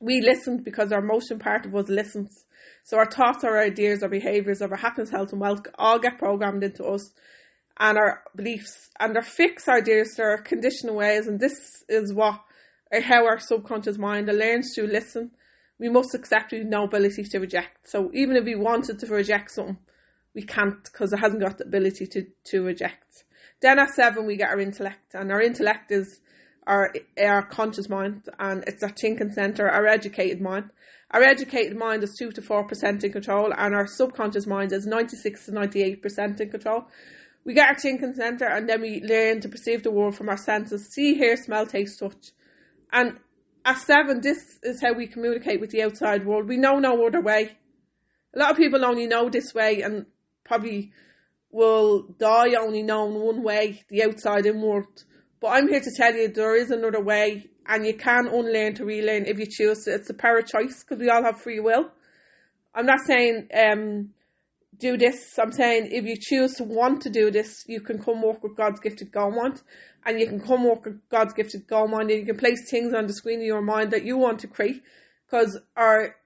We 0.00 0.20
listened 0.20 0.64
because 0.64 0.92
our 0.92 1.02
motion 1.02 1.40
part 1.40 1.66
of 1.66 1.74
us 1.74 1.88
listens. 1.88 2.44
So 2.84 2.96
our 2.96 3.10
thoughts, 3.10 3.42
our 3.42 3.60
ideas, 3.60 4.04
our 4.04 4.08
behaviours, 4.08 4.62
our 4.62 4.76
happiness, 4.76 5.10
health 5.10 5.32
and 5.32 5.40
wealth 5.40 5.66
all 5.76 5.98
get 5.98 6.18
programmed 6.18 6.62
into 6.62 6.84
us. 6.84 7.12
and 7.80 7.96
our 7.96 8.22
beliefs 8.36 8.90
and 9.00 9.16
our 9.16 9.22
fixed 9.22 9.68
ideas 9.68 10.12
to 10.14 10.22
our 10.22 10.42
conditional 10.42 10.96
ways. 10.96 11.26
And 11.26 11.40
this 11.40 11.82
is 11.88 12.12
what 12.12 12.40
how 12.92 13.24
our 13.24 13.38
subconscious 13.38 13.98
mind 13.98 14.26
learns 14.26 14.74
to 14.74 14.86
listen. 14.86 15.30
We 15.80 15.88
must 15.88 16.14
accept 16.14 16.52
we've 16.52 16.66
no 16.66 16.84
ability 16.84 17.24
to 17.24 17.38
reject. 17.40 17.88
So 17.88 18.10
even 18.12 18.36
if 18.36 18.44
we 18.44 18.54
wanted 18.54 18.98
to 18.98 19.06
reject 19.06 19.50
something, 19.50 19.78
we 20.34 20.42
can't 20.42 20.84
because 20.84 21.12
it 21.12 21.20
hasn't 21.20 21.40
got 21.40 21.58
the 21.58 21.64
ability 21.64 22.06
to, 22.08 22.26
to 22.50 22.62
reject. 22.62 23.24
Then 23.62 23.78
at 23.78 23.88
seven, 23.90 24.26
we 24.26 24.36
get 24.36 24.50
our 24.50 24.60
intellect, 24.60 25.14
and 25.14 25.32
our 25.32 25.40
intellect 25.40 25.90
is 25.90 26.20
our 26.66 26.92
our 27.20 27.42
conscious 27.42 27.88
mind, 27.88 28.28
and 28.38 28.62
it's 28.66 28.82
our 28.82 28.92
thinking 29.00 29.32
center, 29.32 29.68
our 29.68 29.86
educated 29.86 30.40
mind. 30.40 30.70
Our 31.12 31.22
educated 31.22 31.76
mind 31.76 32.04
is 32.04 32.14
two 32.16 32.30
to 32.32 32.42
four 32.42 32.64
percent 32.64 33.02
in 33.02 33.12
control, 33.12 33.52
and 33.56 33.74
our 33.74 33.86
subconscious 33.86 34.46
mind 34.46 34.72
is 34.72 34.86
ninety 34.86 35.16
six 35.16 35.46
to 35.46 35.52
ninety 35.52 35.82
eight 35.82 36.02
percent 36.02 36.40
in 36.40 36.50
control. 36.50 36.86
We 37.44 37.54
get 37.54 37.68
our 37.68 37.78
thinking 37.78 38.14
center, 38.14 38.46
and 38.46 38.68
then 38.68 38.82
we 38.82 39.02
learn 39.02 39.40
to 39.40 39.48
perceive 39.48 39.82
the 39.82 39.90
world 39.90 40.14
from 40.14 40.28
our 40.28 40.36
senses: 40.36 40.92
see, 40.92 41.14
hear, 41.14 41.36
smell, 41.36 41.66
taste, 41.66 41.98
touch. 41.98 42.32
And 42.92 43.18
at 43.64 43.78
seven, 43.78 44.20
this 44.20 44.58
is 44.62 44.80
how 44.80 44.92
we 44.92 45.06
communicate 45.06 45.60
with 45.60 45.70
the 45.70 45.82
outside 45.82 46.26
world. 46.26 46.48
We 46.48 46.56
know 46.56 46.78
no 46.78 47.06
other 47.06 47.20
way. 47.20 47.56
A 48.34 48.38
lot 48.38 48.52
of 48.52 48.56
people 48.56 48.84
only 48.84 49.06
know 49.06 49.28
this 49.28 49.52
way, 49.54 49.82
and 49.82 50.06
probably 50.44 50.92
will 51.50 52.02
die 52.18 52.54
only 52.54 52.82
knowing 52.82 53.14
one 53.14 53.42
way, 53.42 53.82
the 53.88 54.04
outside 54.04 54.44
world. 54.54 55.04
But 55.40 55.48
I'm 55.48 55.68
here 55.68 55.80
to 55.80 55.90
tell 55.96 56.14
you 56.14 56.28
there 56.28 56.56
is 56.56 56.70
another 56.70 57.02
way, 57.02 57.50
and 57.66 57.86
you 57.86 57.94
can 57.94 58.28
unlearn 58.28 58.74
to 58.74 58.84
relearn 58.84 59.26
if 59.26 59.38
you 59.38 59.46
choose 59.46 59.84
to. 59.84 59.94
It's 59.94 60.10
a 60.10 60.14
power 60.14 60.42
choice 60.42 60.84
because 60.84 61.00
we 61.00 61.10
all 61.10 61.24
have 61.24 61.40
free 61.40 61.60
will. 61.60 61.90
I'm 62.74 62.86
not 62.86 63.00
saying 63.06 63.48
um, 63.52 64.10
do 64.78 64.96
this. 64.96 65.38
I'm 65.38 65.52
saying 65.52 65.88
if 65.92 66.04
you 66.04 66.16
choose 66.18 66.54
to 66.54 66.64
want 66.64 67.02
to 67.02 67.10
do 67.10 67.30
this, 67.30 67.64
you 67.66 67.80
can 67.80 68.02
come 68.02 68.22
work 68.22 68.42
with 68.42 68.56
God's 68.56 68.80
gifted 68.80 69.12
Go 69.12 69.30
Mind, 69.30 69.62
and 70.04 70.20
you 70.20 70.26
can 70.26 70.40
come 70.40 70.64
work 70.64 70.84
with 70.84 71.08
God's 71.08 71.34
gifted 71.34 71.66
Go 71.66 71.86
Mind, 71.86 72.10
and 72.10 72.20
you 72.20 72.26
can 72.26 72.38
place 72.38 72.70
things 72.70 72.94
on 72.94 73.06
the 73.06 73.12
screen 73.12 73.40
of 73.40 73.46
your 73.46 73.62
mind 73.62 73.90
that 73.90 74.04
you 74.04 74.16
want 74.16 74.40
to 74.40 74.46
create, 74.46 74.82
because 75.26 75.58
our 75.76 76.16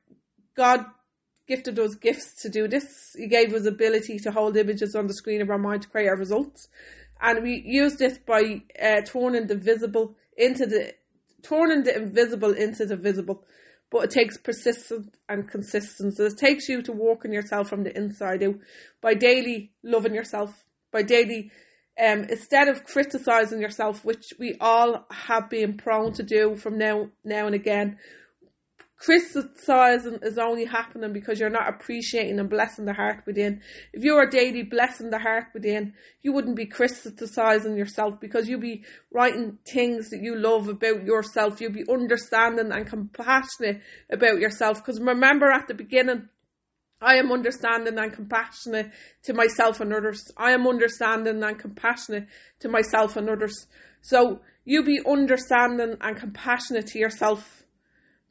God 0.56 0.86
gifted 1.46 1.78
us 1.78 1.94
gifts 1.94 2.40
to 2.42 2.48
do 2.48 2.68
this. 2.68 3.14
He 3.18 3.26
gave 3.26 3.52
us 3.52 3.66
ability 3.66 4.18
to 4.20 4.30
hold 4.30 4.56
images 4.56 4.94
on 4.94 5.08
the 5.08 5.14
screen 5.14 5.42
of 5.42 5.50
our 5.50 5.58
mind 5.58 5.82
to 5.82 5.88
create 5.88 6.08
our 6.08 6.16
results 6.16 6.68
and 7.24 7.42
we 7.42 7.62
use 7.64 7.96
this 7.96 8.18
by 8.18 8.62
uh, 8.82 9.00
turning 9.02 9.46
the 9.46 9.56
visible 9.56 10.14
into 10.36 10.66
the 10.66 10.92
turning 11.42 11.82
the 11.84 11.96
invisible 11.96 12.52
into 12.52 12.84
the 12.84 12.96
visible. 12.96 13.44
But 13.94 14.06
it 14.06 14.10
takes 14.10 14.36
persistence 14.36 15.14
and 15.28 15.48
consistency. 15.48 16.24
It 16.24 16.36
takes 16.36 16.68
you 16.68 16.82
to 16.82 16.90
work 16.90 17.24
on 17.24 17.32
yourself 17.32 17.68
from 17.68 17.84
the 17.84 17.96
inside 17.96 18.42
out 18.42 18.56
by 19.00 19.14
daily 19.14 19.70
loving 19.84 20.16
yourself, 20.16 20.64
by 20.90 21.02
daily 21.02 21.52
um, 22.04 22.24
instead 22.24 22.66
of 22.66 22.84
criticizing 22.84 23.60
yourself, 23.60 24.04
which 24.04 24.32
we 24.36 24.56
all 24.60 25.06
have 25.12 25.48
been 25.48 25.76
prone 25.76 26.12
to 26.14 26.24
do 26.24 26.56
from 26.56 26.76
now 26.76 27.10
now 27.22 27.46
and 27.46 27.54
again, 27.54 27.98
criticizing 29.04 30.18
is 30.23 30.38
only 30.38 30.64
happening 30.64 31.12
because 31.12 31.38
you're 31.38 31.50
not 31.50 31.68
appreciating 31.68 32.38
and 32.38 32.49
blessing 32.49 32.87
the 32.87 32.94
heart 32.94 33.23
within. 33.26 33.61
If 33.92 34.02
you 34.02 34.14
are 34.14 34.26
daily 34.26 34.62
blessing 34.62 35.11
the 35.11 35.18
heart 35.18 35.49
within, 35.52 35.92
you 36.23 36.32
wouldn't 36.32 36.56
be 36.56 36.64
criticizing 36.64 37.76
yourself 37.76 38.18
because 38.18 38.49
you'd 38.49 38.62
be 38.62 38.82
writing 39.12 39.58
things 39.66 40.08
that 40.08 40.23
you 40.23 40.34
love 40.34 40.68
about 40.68 41.04
yourself. 41.04 41.61
You'd 41.61 41.75
be 41.75 41.84
understanding 41.87 42.73
and 42.73 42.87
compassionate 42.87 43.82
about 44.11 44.38
yourself. 44.38 44.78
Because 44.78 44.99
remember 44.99 45.50
at 45.50 45.68
the 45.68 45.75
beginning, 45.75 46.30
I 47.02 47.16
am 47.16 47.30
understanding 47.30 47.99
and 47.99 48.11
compassionate 48.11 48.90
to 49.25 49.34
myself 49.34 49.80
and 49.80 49.92
others. 49.92 50.32
I 50.38 50.52
am 50.52 50.66
understanding 50.66 51.42
and 51.42 51.58
compassionate 51.58 52.26
to 52.61 52.70
myself 52.70 53.18
and 53.18 53.28
others. 53.28 53.66
So 54.00 54.40
you 54.64 54.82
be 54.82 55.02
understanding 55.06 55.99
and 56.00 56.16
compassionate 56.16 56.87
to 56.88 56.99
yourself 56.99 57.63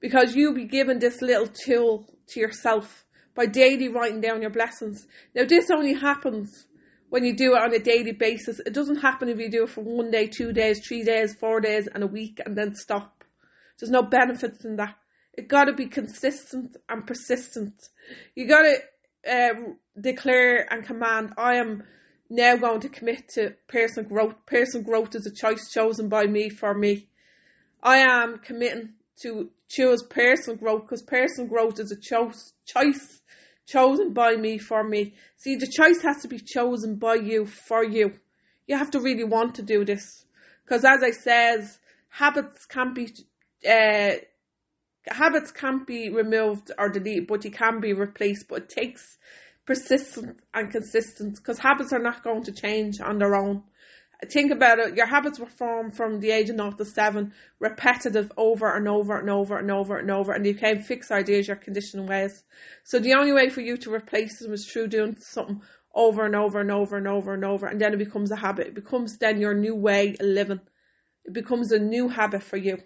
because 0.03 0.35
you'll 0.35 0.53
be 0.53 0.65
given 0.65 0.99
this 0.99 1.21
little 1.21 1.47
tool 1.47 2.05
to 2.27 2.37
yourself 2.41 3.05
by 3.35 3.45
daily 3.45 3.87
writing 3.87 4.19
down 4.19 4.41
your 4.41 4.51
blessings. 4.51 5.07
Now, 5.33 5.45
this 5.45 5.71
only 5.71 5.93
happens 5.93 6.67
when 7.07 7.23
you 7.23 7.33
do 7.33 7.55
it 7.55 7.63
on 7.63 7.73
a 7.73 7.79
daily 7.79 8.11
basis. 8.11 8.59
It 8.59 8.73
doesn't 8.73 8.97
happen 8.97 9.29
if 9.29 9.39
you 9.39 9.49
do 9.49 9.63
it 9.63 9.69
for 9.69 9.81
one 9.81 10.11
day, 10.11 10.27
two 10.27 10.51
days, 10.51 10.85
three 10.85 11.03
days, 11.05 11.33
four 11.33 11.61
days, 11.61 11.87
and 11.87 12.03
a 12.03 12.07
week, 12.07 12.41
and 12.45 12.57
then 12.57 12.75
stop. 12.75 13.23
There's 13.79 13.91
no 13.91 14.03
benefits 14.03 14.65
in 14.65 14.75
that. 14.75 14.97
It 15.35 15.47
got 15.47 15.65
to 15.65 15.73
be 15.73 15.87
consistent 15.87 16.75
and 16.89 17.07
persistent. 17.07 17.81
You 18.35 18.45
got 18.45 18.63
to 18.63 19.31
uh, 19.31 19.53
declare 19.99 20.67
and 20.69 20.85
command. 20.85 21.31
I 21.37 21.55
am 21.55 21.83
now 22.29 22.57
going 22.57 22.81
to 22.81 22.89
commit 22.89 23.29
to 23.35 23.55
personal 23.69 24.09
growth. 24.09 24.35
Personal 24.47 24.85
growth 24.85 25.15
is 25.15 25.25
a 25.25 25.33
choice 25.33 25.71
chosen 25.71 26.09
by 26.09 26.25
me 26.25 26.49
for 26.49 26.73
me. 26.73 27.07
I 27.81 27.99
am 27.99 28.39
committing 28.39 28.95
to 29.21 29.49
choose 29.73 30.03
personal 30.03 30.57
growth 30.57 30.83
because 30.83 31.01
personal 31.01 31.49
growth 31.49 31.79
is 31.79 31.91
a 31.91 31.99
choice 31.99 32.53
choice 32.65 33.21
chosen 33.65 34.13
by 34.13 34.35
me 34.35 34.57
for 34.57 34.83
me. 34.83 35.13
See, 35.37 35.55
the 35.55 35.67
choice 35.67 36.01
has 36.01 36.21
to 36.21 36.27
be 36.27 36.39
chosen 36.39 36.95
by 36.95 37.15
you 37.15 37.45
for 37.45 37.83
you. 37.83 38.13
You 38.67 38.77
have 38.77 38.91
to 38.91 38.99
really 38.99 39.23
want 39.23 39.55
to 39.55 39.61
do 39.61 39.83
this 39.83 40.25
because, 40.63 40.85
as 40.85 41.01
I 41.03 41.11
says, 41.11 41.79
habits 42.09 42.65
can't 42.65 42.93
be 42.93 43.09
uh, 43.67 44.15
habits 45.07 45.51
can't 45.51 45.85
be 45.87 46.09
removed 46.09 46.71
or 46.77 46.89
deleted, 46.89 47.27
but 47.27 47.43
you 47.43 47.51
can 47.51 47.79
be 47.79 47.93
replaced. 47.93 48.47
But 48.47 48.63
it 48.63 48.69
takes 48.69 49.17
persistence 49.65 50.39
and 50.53 50.71
consistency 50.71 51.39
because 51.41 51.59
habits 51.59 51.93
are 51.93 51.99
not 51.99 52.23
going 52.23 52.43
to 52.43 52.51
change 52.51 52.99
on 53.01 53.17
their 53.17 53.35
own 53.35 53.63
think 54.29 54.51
about 54.51 54.79
it, 54.79 54.95
your 54.95 55.07
habits 55.07 55.39
were 55.39 55.45
formed 55.45 55.95
from 55.95 56.19
the 56.19 56.31
age 56.31 56.49
of 56.49 56.55
not 56.55 56.77
to 56.77 56.85
seven, 56.85 57.33
repetitive 57.59 58.31
over 58.37 58.75
and 58.75 58.87
over 58.87 59.19
and 59.19 59.29
over 59.29 59.57
and 59.57 59.71
over 59.71 59.97
and 59.97 60.11
over, 60.11 60.31
and 60.31 60.45
you 60.45 60.53
became 60.53 60.81
fixed 60.81 61.11
ideas, 61.11 61.47
your 61.47 61.57
conditioning 61.57 62.07
ways. 62.07 62.43
So 62.83 62.99
the 62.99 63.13
only 63.13 63.33
way 63.33 63.49
for 63.49 63.61
you 63.61 63.77
to 63.77 63.93
replace 63.93 64.39
them 64.39 64.53
is 64.53 64.65
through 64.65 64.87
doing 64.87 65.17
something 65.19 65.61
over 65.93 66.25
and 66.25 66.35
over 66.35 66.61
and 66.61 66.71
over 66.71 66.97
and 66.97 67.07
over 67.07 67.33
and 67.33 67.45
over, 67.45 67.67
and 67.67 67.79
then 67.79 67.93
it 67.93 67.97
becomes 67.97 68.31
a 68.31 68.37
habit. 68.37 68.67
It 68.67 68.75
becomes 68.75 69.17
then 69.17 69.39
your 69.39 69.53
new 69.53 69.75
way 69.75 70.15
of 70.19 70.25
living. 70.25 70.61
It 71.25 71.33
becomes 71.33 71.71
a 71.71 71.79
new 71.79 72.09
habit 72.09 72.43
for 72.43 72.57
you. 72.57 72.79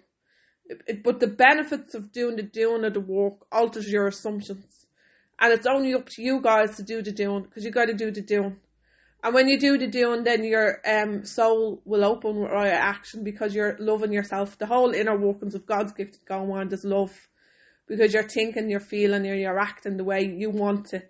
It, 0.66 0.82
it, 0.86 1.02
but 1.02 1.20
the 1.20 1.26
benefits 1.26 1.94
of 1.94 2.12
doing 2.12 2.36
the 2.36 2.42
doing 2.42 2.84
of 2.84 2.94
the 2.94 3.00
work 3.00 3.46
alters 3.50 3.90
your 3.90 4.08
assumptions. 4.08 4.86
And 5.40 5.52
it's 5.52 5.66
only 5.66 5.94
up 5.94 6.08
to 6.10 6.22
you 6.22 6.40
guys 6.40 6.76
to 6.76 6.82
do 6.82 7.00
the 7.00 7.12
doing, 7.12 7.44
because 7.44 7.64
you 7.64 7.70
got 7.70 7.86
to 7.86 7.94
do 7.94 8.10
the 8.10 8.20
doing. 8.20 8.56
And 9.22 9.34
when 9.34 9.48
you 9.48 9.58
do 9.58 9.76
the 9.76 9.88
doing, 9.88 10.22
then 10.22 10.44
your 10.44 10.80
um 10.86 11.24
soul 11.24 11.82
will 11.84 12.04
open 12.04 12.36
right 12.38 12.68
action 12.68 13.24
because 13.24 13.54
you're 13.54 13.76
loving 13.80 14.12
yourself. 14.12 14.56
The 14.58 14.66
whole 14.66 14.92
inner 14.92 15.16
workings 15.16 15.54
of 15.54 15.66
God's 15.66 15.92
gifted 15.92 16.24
going 16.24 16.50
on 16.50 16.72
is 16.72 16.84
love. 16.84 17.28
Because 17.86 18.12
you're 18.12 18.28
thinking, 18.28 18.68
you're 18.68 18.80
feeling, 18.80 19.24
you're, 19.24 19.34
you're 19.34 19.58
acting 19.58 19.96
the 19.96 20.04
way 20.04 20.22
you 20.22 20.50
want 20.50 20.86
to. 20.90 21.02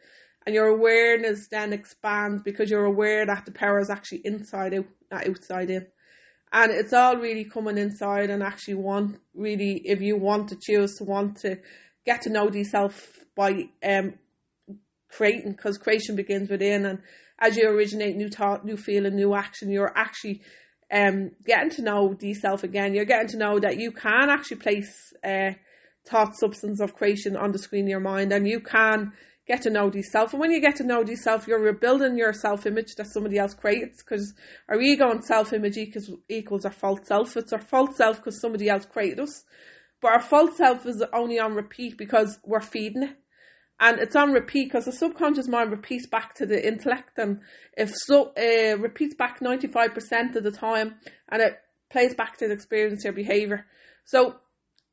And 0.46 0.54
your 0.54 0.68
awareness 0.68 1.48
then 1.48 1.72
expands 1.72 2.42
because 2.42 2.70
you're 2.70 2.84
aware 2.84 3.26
that 3.26 3.44
the 3.44 3.52
power 3.52 3.80
is 3.80 3.90
actually 3.90 4.22
inside 4.24 4.72
out, 4.72 4.86
not 5.10 5.28
outside 5.28 5.70
in. 5.70 5.86
And 6.52 6.72
it's 6.72 6.94
all 6.94 7.16
really 7.16 7.44
coming 7.44 7.76
inside 7.76 8.30
and 8.30 8.42
actually 8.42 8.74
want 8.74 9.18
really 9.34 9.82
if 9.84 10.00
you 10.00 10.16
want 10.16 10.48
to 10.48 10.56
choose 10.56 10.94
to 10.96 11.04
want 11.04 11.36
to 11.40 11.58
get 12.06 12.22
to 12.22 12.30
know 12.30 12.50
yourself 12.50 13.18
by 13.36 13.68
um 13.84 14.14
creating 15.10 15.52
because 15.52 15.76
creation 15.76 16.16
begins 16.16 16.48
within 16.48 16.86
and 16.86 17.00
as 17.38 17.56
you 17.56 17.68
originate 17.68 18.16
new 18.16 18.28
thought, 18.28 18.64
new 18.64 18.76
feeling, 18.76 19.14
new 19.14 19.34
action, 19.34 19.70
you're 19.70 19.92
actually 19.96 20.42
um, 20.92 21.30
getting 21.46 21.70
to 21.70 21.82
know 21.82 22.16
yourself 22.20 22.64
again. 22.64 22.94
You're 22.94 23.04
getting 23.04 23.28
to 23.28 23.36
know 23.36 23.58
that 23.60 23.78
you 23.78 23.92
can 23.92 24.30
actually 24.30 24.58
place 24.58 25.12
uh, 25.24 25.52
thought 26.08 26.36
substance 26.36 26.80
of 26.80 26.94
creation 26.94 27.36
on 27.36 27.52
the 27.52 27.58
screen 27.58 27.84
of 27.84 27.90
your 27.90 28.00
mind 28.00 28.32
and 28.32 28.48
you 28.48 28.60
can 28.60 29.12
get 29.46 29.62
to 29.62 29.70
know 29.70 29.90
yourself. 29.92 30.32
And 30.32 30.40
when 30.40 30.50
you 30.50 30.60
get 30.60 30.76
to 30.76 30.84
know 30.84 31.02
yourself, 31.02 31.46
you're 31.46 31.60
rebuilding 31.60 32.18
your 32.18 32.32
self 32.32 32.66
image 32.66 32.94
that 32.96 33.06
somebody 33.06 33.38
else 33.38 33.54
creates 33.54 34.02
because 34.02 34.34
our 34.68 34.80
ego 34.80 35.10
and 35.10 35.24
self 35.24 35.52
image 35.52 35.76
equals, 35.76 36.10
equals 36.28 36.64
our 36.64 36.72
false 36.72 37.06
self. 37.06 37.36
It's 37.36 37.52
our 37.52 37.60
false 37.60 37.96
self 37.96 38.16
because 38.16 38.40
somebody 38.40 38.68
else 38.68 38.86
created 38.86 39.20
us. 39.20 39.44
But 40.00 40.12
our 40.12 40.20
false 40.20 40.56
self 40.56 40.86
is 40.86 41.02
only 41.12 41.38
on 41.38 41.54
repeat 41.54 41.98
because 41.98 42.38
we're 42.44 42.60
feeding 42.60 43.04
it 43.04 43.16
and 43.80 43.98
it's 43.98 44.16
on 44.16 44.32
repeat 44.32 44.68
because 44.68 44.86
the 44.86 44.92
subconscious 44.92 45.48
mind 45.48 45.70
repeats 45.70 46.06
back 46.06 46.34
to 46.34 46.46
the 46.46 46.66
intellect 46.66 47.18
and 47.18 47.40
if 47.76 47.92
so 47.94 48.32
uh, 48.36 48.76
repeats 48.78 49.14
back 49.14 49.40
95% 49.40 50.36
of 50.36 50.44
the 50.44 50.50
time 50.50 50.96
and 51.28 51.42
it 51.42 51.60
plays 51.90 52.14
back 52.14 52.36
to 52.38 52.48
the 52.48 52.54
experience 52.54 53.04
your 53.04 53.12
behavior. 53.12 53.66
So 54.04 54.36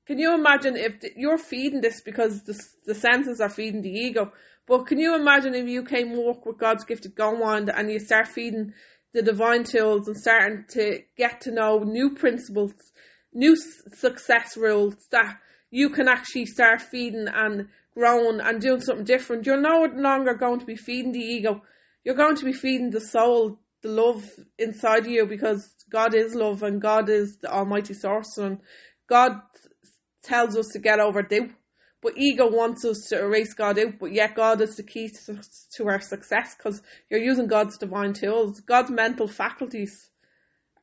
can 0.05 0.19
you 0.19 0.33
imagine 0.33 0.75
if 0.77 1.03
you're 1.15 1.37
feeding 1.37 1.81
this 1.81 2.01
because 2.01 2.43
the, 2.43 2.59
the 2.85 2.95
senses 2.95 3.41
are 3.41 3.49
feeding 3.49 3.81
the 3.81 3.89
ego 3.89 4.31
but 4.67 4.87
can 4.87 4.97
you 4.97 5.15
imagine 5.15 5.53
if 5.55 5.67
you 5.67 5.83
came 5.83 6.15
walk 6.15 6.45
with 6.45 6.57
god's 6.57 6.83
gifted 6.83 7.19
on 7.19 7.69
and 7.69 7.91
you 7.91 7.99
start 7.99 8.27
feeding 8.27 8.73
the 9.13 9.21
divine 9.21 9.63
tools 9.63 10.07
and 10.07 10.17
starting 10.17 10.65
to 10.69 10.99
get 11.17 11.41
to 11.41 11.51
know 11.51 11.79
new 11.79 12.13
principles 12.13 12.73
new 13.33 13.55
success 13.55 14.55
rules 14.55 14.95
that 15.11 15.37
you 15.71 15.89
can 15.89 16.07
actually 16.07 16.45
start 16.45 16.81
feeding 16.81 17.27
and 17.33 17.67
growing 17.95 18.39
and 18.39 18.61
doing 18.61 18.81
something 18.81 19.05
different, 19.05 19.45
you're 19.45 19.59
no 19.59 19.89
longer 19.95 20.33
going 20.33 20.59
to 20.59 20.65
be 20.65 20.75
feeding 20.75 21.11
the 21.11 21.19
ego. 21.19 21.61
You're 22.03 22.15
going 22.15 22.35
to 22.35 22.45
be 22.45 22.53
feeding 22.53 22.91
the 22.91 23.01
soul, 23.01 23.59
the 23.81 23.89
love 23.89 24.29
inside 24.59 25.07
you 25.07 25.25
because 25.25 25.73
God 25.89 26.13
is 26.13 26.35
love 26.35 26.61
and 26.61 26.81
God 26.81 27.09
is 27.09 27.37
the 27.37 27.51
almighty 27.51 27.93
source 27.93 28.37
and 28.37 28.59
God 29.07 29.39
tells 30.23 30.57
us 30.57 30.67
to 30.73 30.79
get 30.79 30.99
over 30.99 31.21
doubt. 31.21 31.51
But 32.01 32.17
ego 32.17 32.47
wants 32.47 32.85
us 32.85 33.07
to 33.09 33.19
erase 33.19 33.53
God 33.55 33.79
out, 33.79 33.97
but 33.99 34.11
yet 34.11 34.35
God 34.35 34.61
is 34.61 34.75
the 34.75 34.83
key 34.83 35.09
to, 35.25 35.39
to 35.77 35.87
our 35.87 35.99
success 35.99 36.55
because 36.55 36.83
you're 37.09 37.19
using 37.19 37.47
God's 37.47 37.77
divine 37.79 38.13
tools. 38.13 38.59
God's 38.59 38.91
mental 38.91 39.27
faculties 39.27 40.11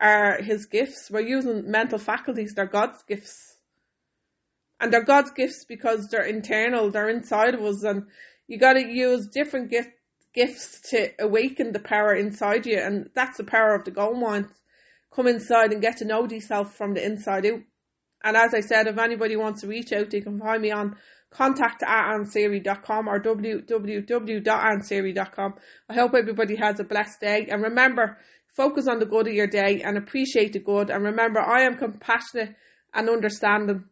are 0.00 0.42
his 0.42 0.66
gifts. 0.66 1.10
We're 1.10 1.20
using 1.20 1.70
mental 1.70 1.98
faculties, 1.98 2.54
they're 2.54 2.66
God's 2.66 3.02
gifts. 3.04 3.51
And 4.82 4.92
they're 4.92 5.04
God's 5.04 5.30
gifts 5.30 5.64
because 5.64 6.08
they're 6.08 6.24
internal, 6.24 6.90
they're 6.90 7.08
inside 7.08 7.54
of 7.54 7.62
us, 7.62 7.84
and 7.84 8.08
you 8.48 8.58
gotta 8.58 8.84
use 8.84 9.28
different 9.28 9.70
gift, 9.70 9.90
gifts 10.34 10.80
to 10.90 11.12
awaken 11.20 11.72
the 11.72 11.78
power 11.78 12.12
inside 12.14 12.66
you, 12.66 12.78
and 12.78 13.08
that's 13.14 13.36
the 13.38 13.44
power 13.44 13.76
of 13.76 13.84
the 13.84 13.92
gold 13.92 14.18
mine. 14.18 14.48
Come 15.14 15.28
inside 15.28 15.72
and 15.72 15.80
get 15.80 15.98
to 15.98 16.04
know 16.04 16.28
yourself 16.28 16.74
from 16.74 16.94
the 16.94 17.04
inside 17.04 17.46
out. 17.46 17.60
And 18.24 18.36
as 18.36 18.54
I 18.54 18.60
said, 18.60 18.88
if 18.88 18.98
anybody 18.98 19.36
wants 19.36 19.60
to 19.60 19.68
reach 19.68 19.92
out, 19.92 20.12
you 20.12 20.20
can 20.20 20.40
find 20.40 20.60
me 20.60 20.72
on 20.72 20.96
contact 21.30 21.82
at 21.82 22.16
ansiri.com 22.16 23.08
or 23.08 23.20
www.ansiri.com. 23.20 25.54
I 25.88 25.94
hope 25.94 26.14
everybody 26.14 26.56
has 26.56 26.80
a 26.80 26.84
blessed 26.84 27.20
day. 27.20 27.46
And 27.50 27.62
remember, 27.62 28.18
focus 28.48 28.88
on 28.88 28.98
the 28.98 29.06
good 29.06 29.28
of 29.28 29.34
your 29.34 29.46
day 29.46 29.80
and 29.82 29.96
appreciate 29.96 30.52
the 30.52 30.58
good. 30.58 30.90
And 30.90 31.04
remember, 31.04 31.40
I 31.40 31.62
am 31.62 31.76
compassionate 31.76 32.56
and 32.94 33.08
understanding 33.08 33.84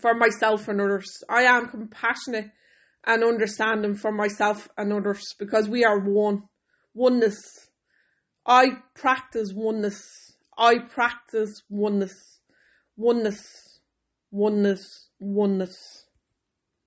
for 0.00 0.14
myself 0.14 0.68
and 0.68 0.80
others. 0.80 1.22
I 1.28 1.42
am 1.42 1.68
compassionate 1.68 2.50
and 3.04 3.24
understanding 3.24 3.94
for 3.94 4.12
myself 4.12 4.68
and 4.76 4.92
others 4.92 5.34
because 5.38 5.68
we 5.68 5.84
are 5.84 5.98
one. 5.98 6.44
Oneness. 6.94 7.68
I 8.46 8.78
practice 8.94 9.52
oneness. 9.54 10.02
I 10.56 10.78
practice 10.78 11.62
oneness 11.68 12.36
oneness, 12.96 13.80
oneness, 14.30 15.08
oneness. 15.20 16.05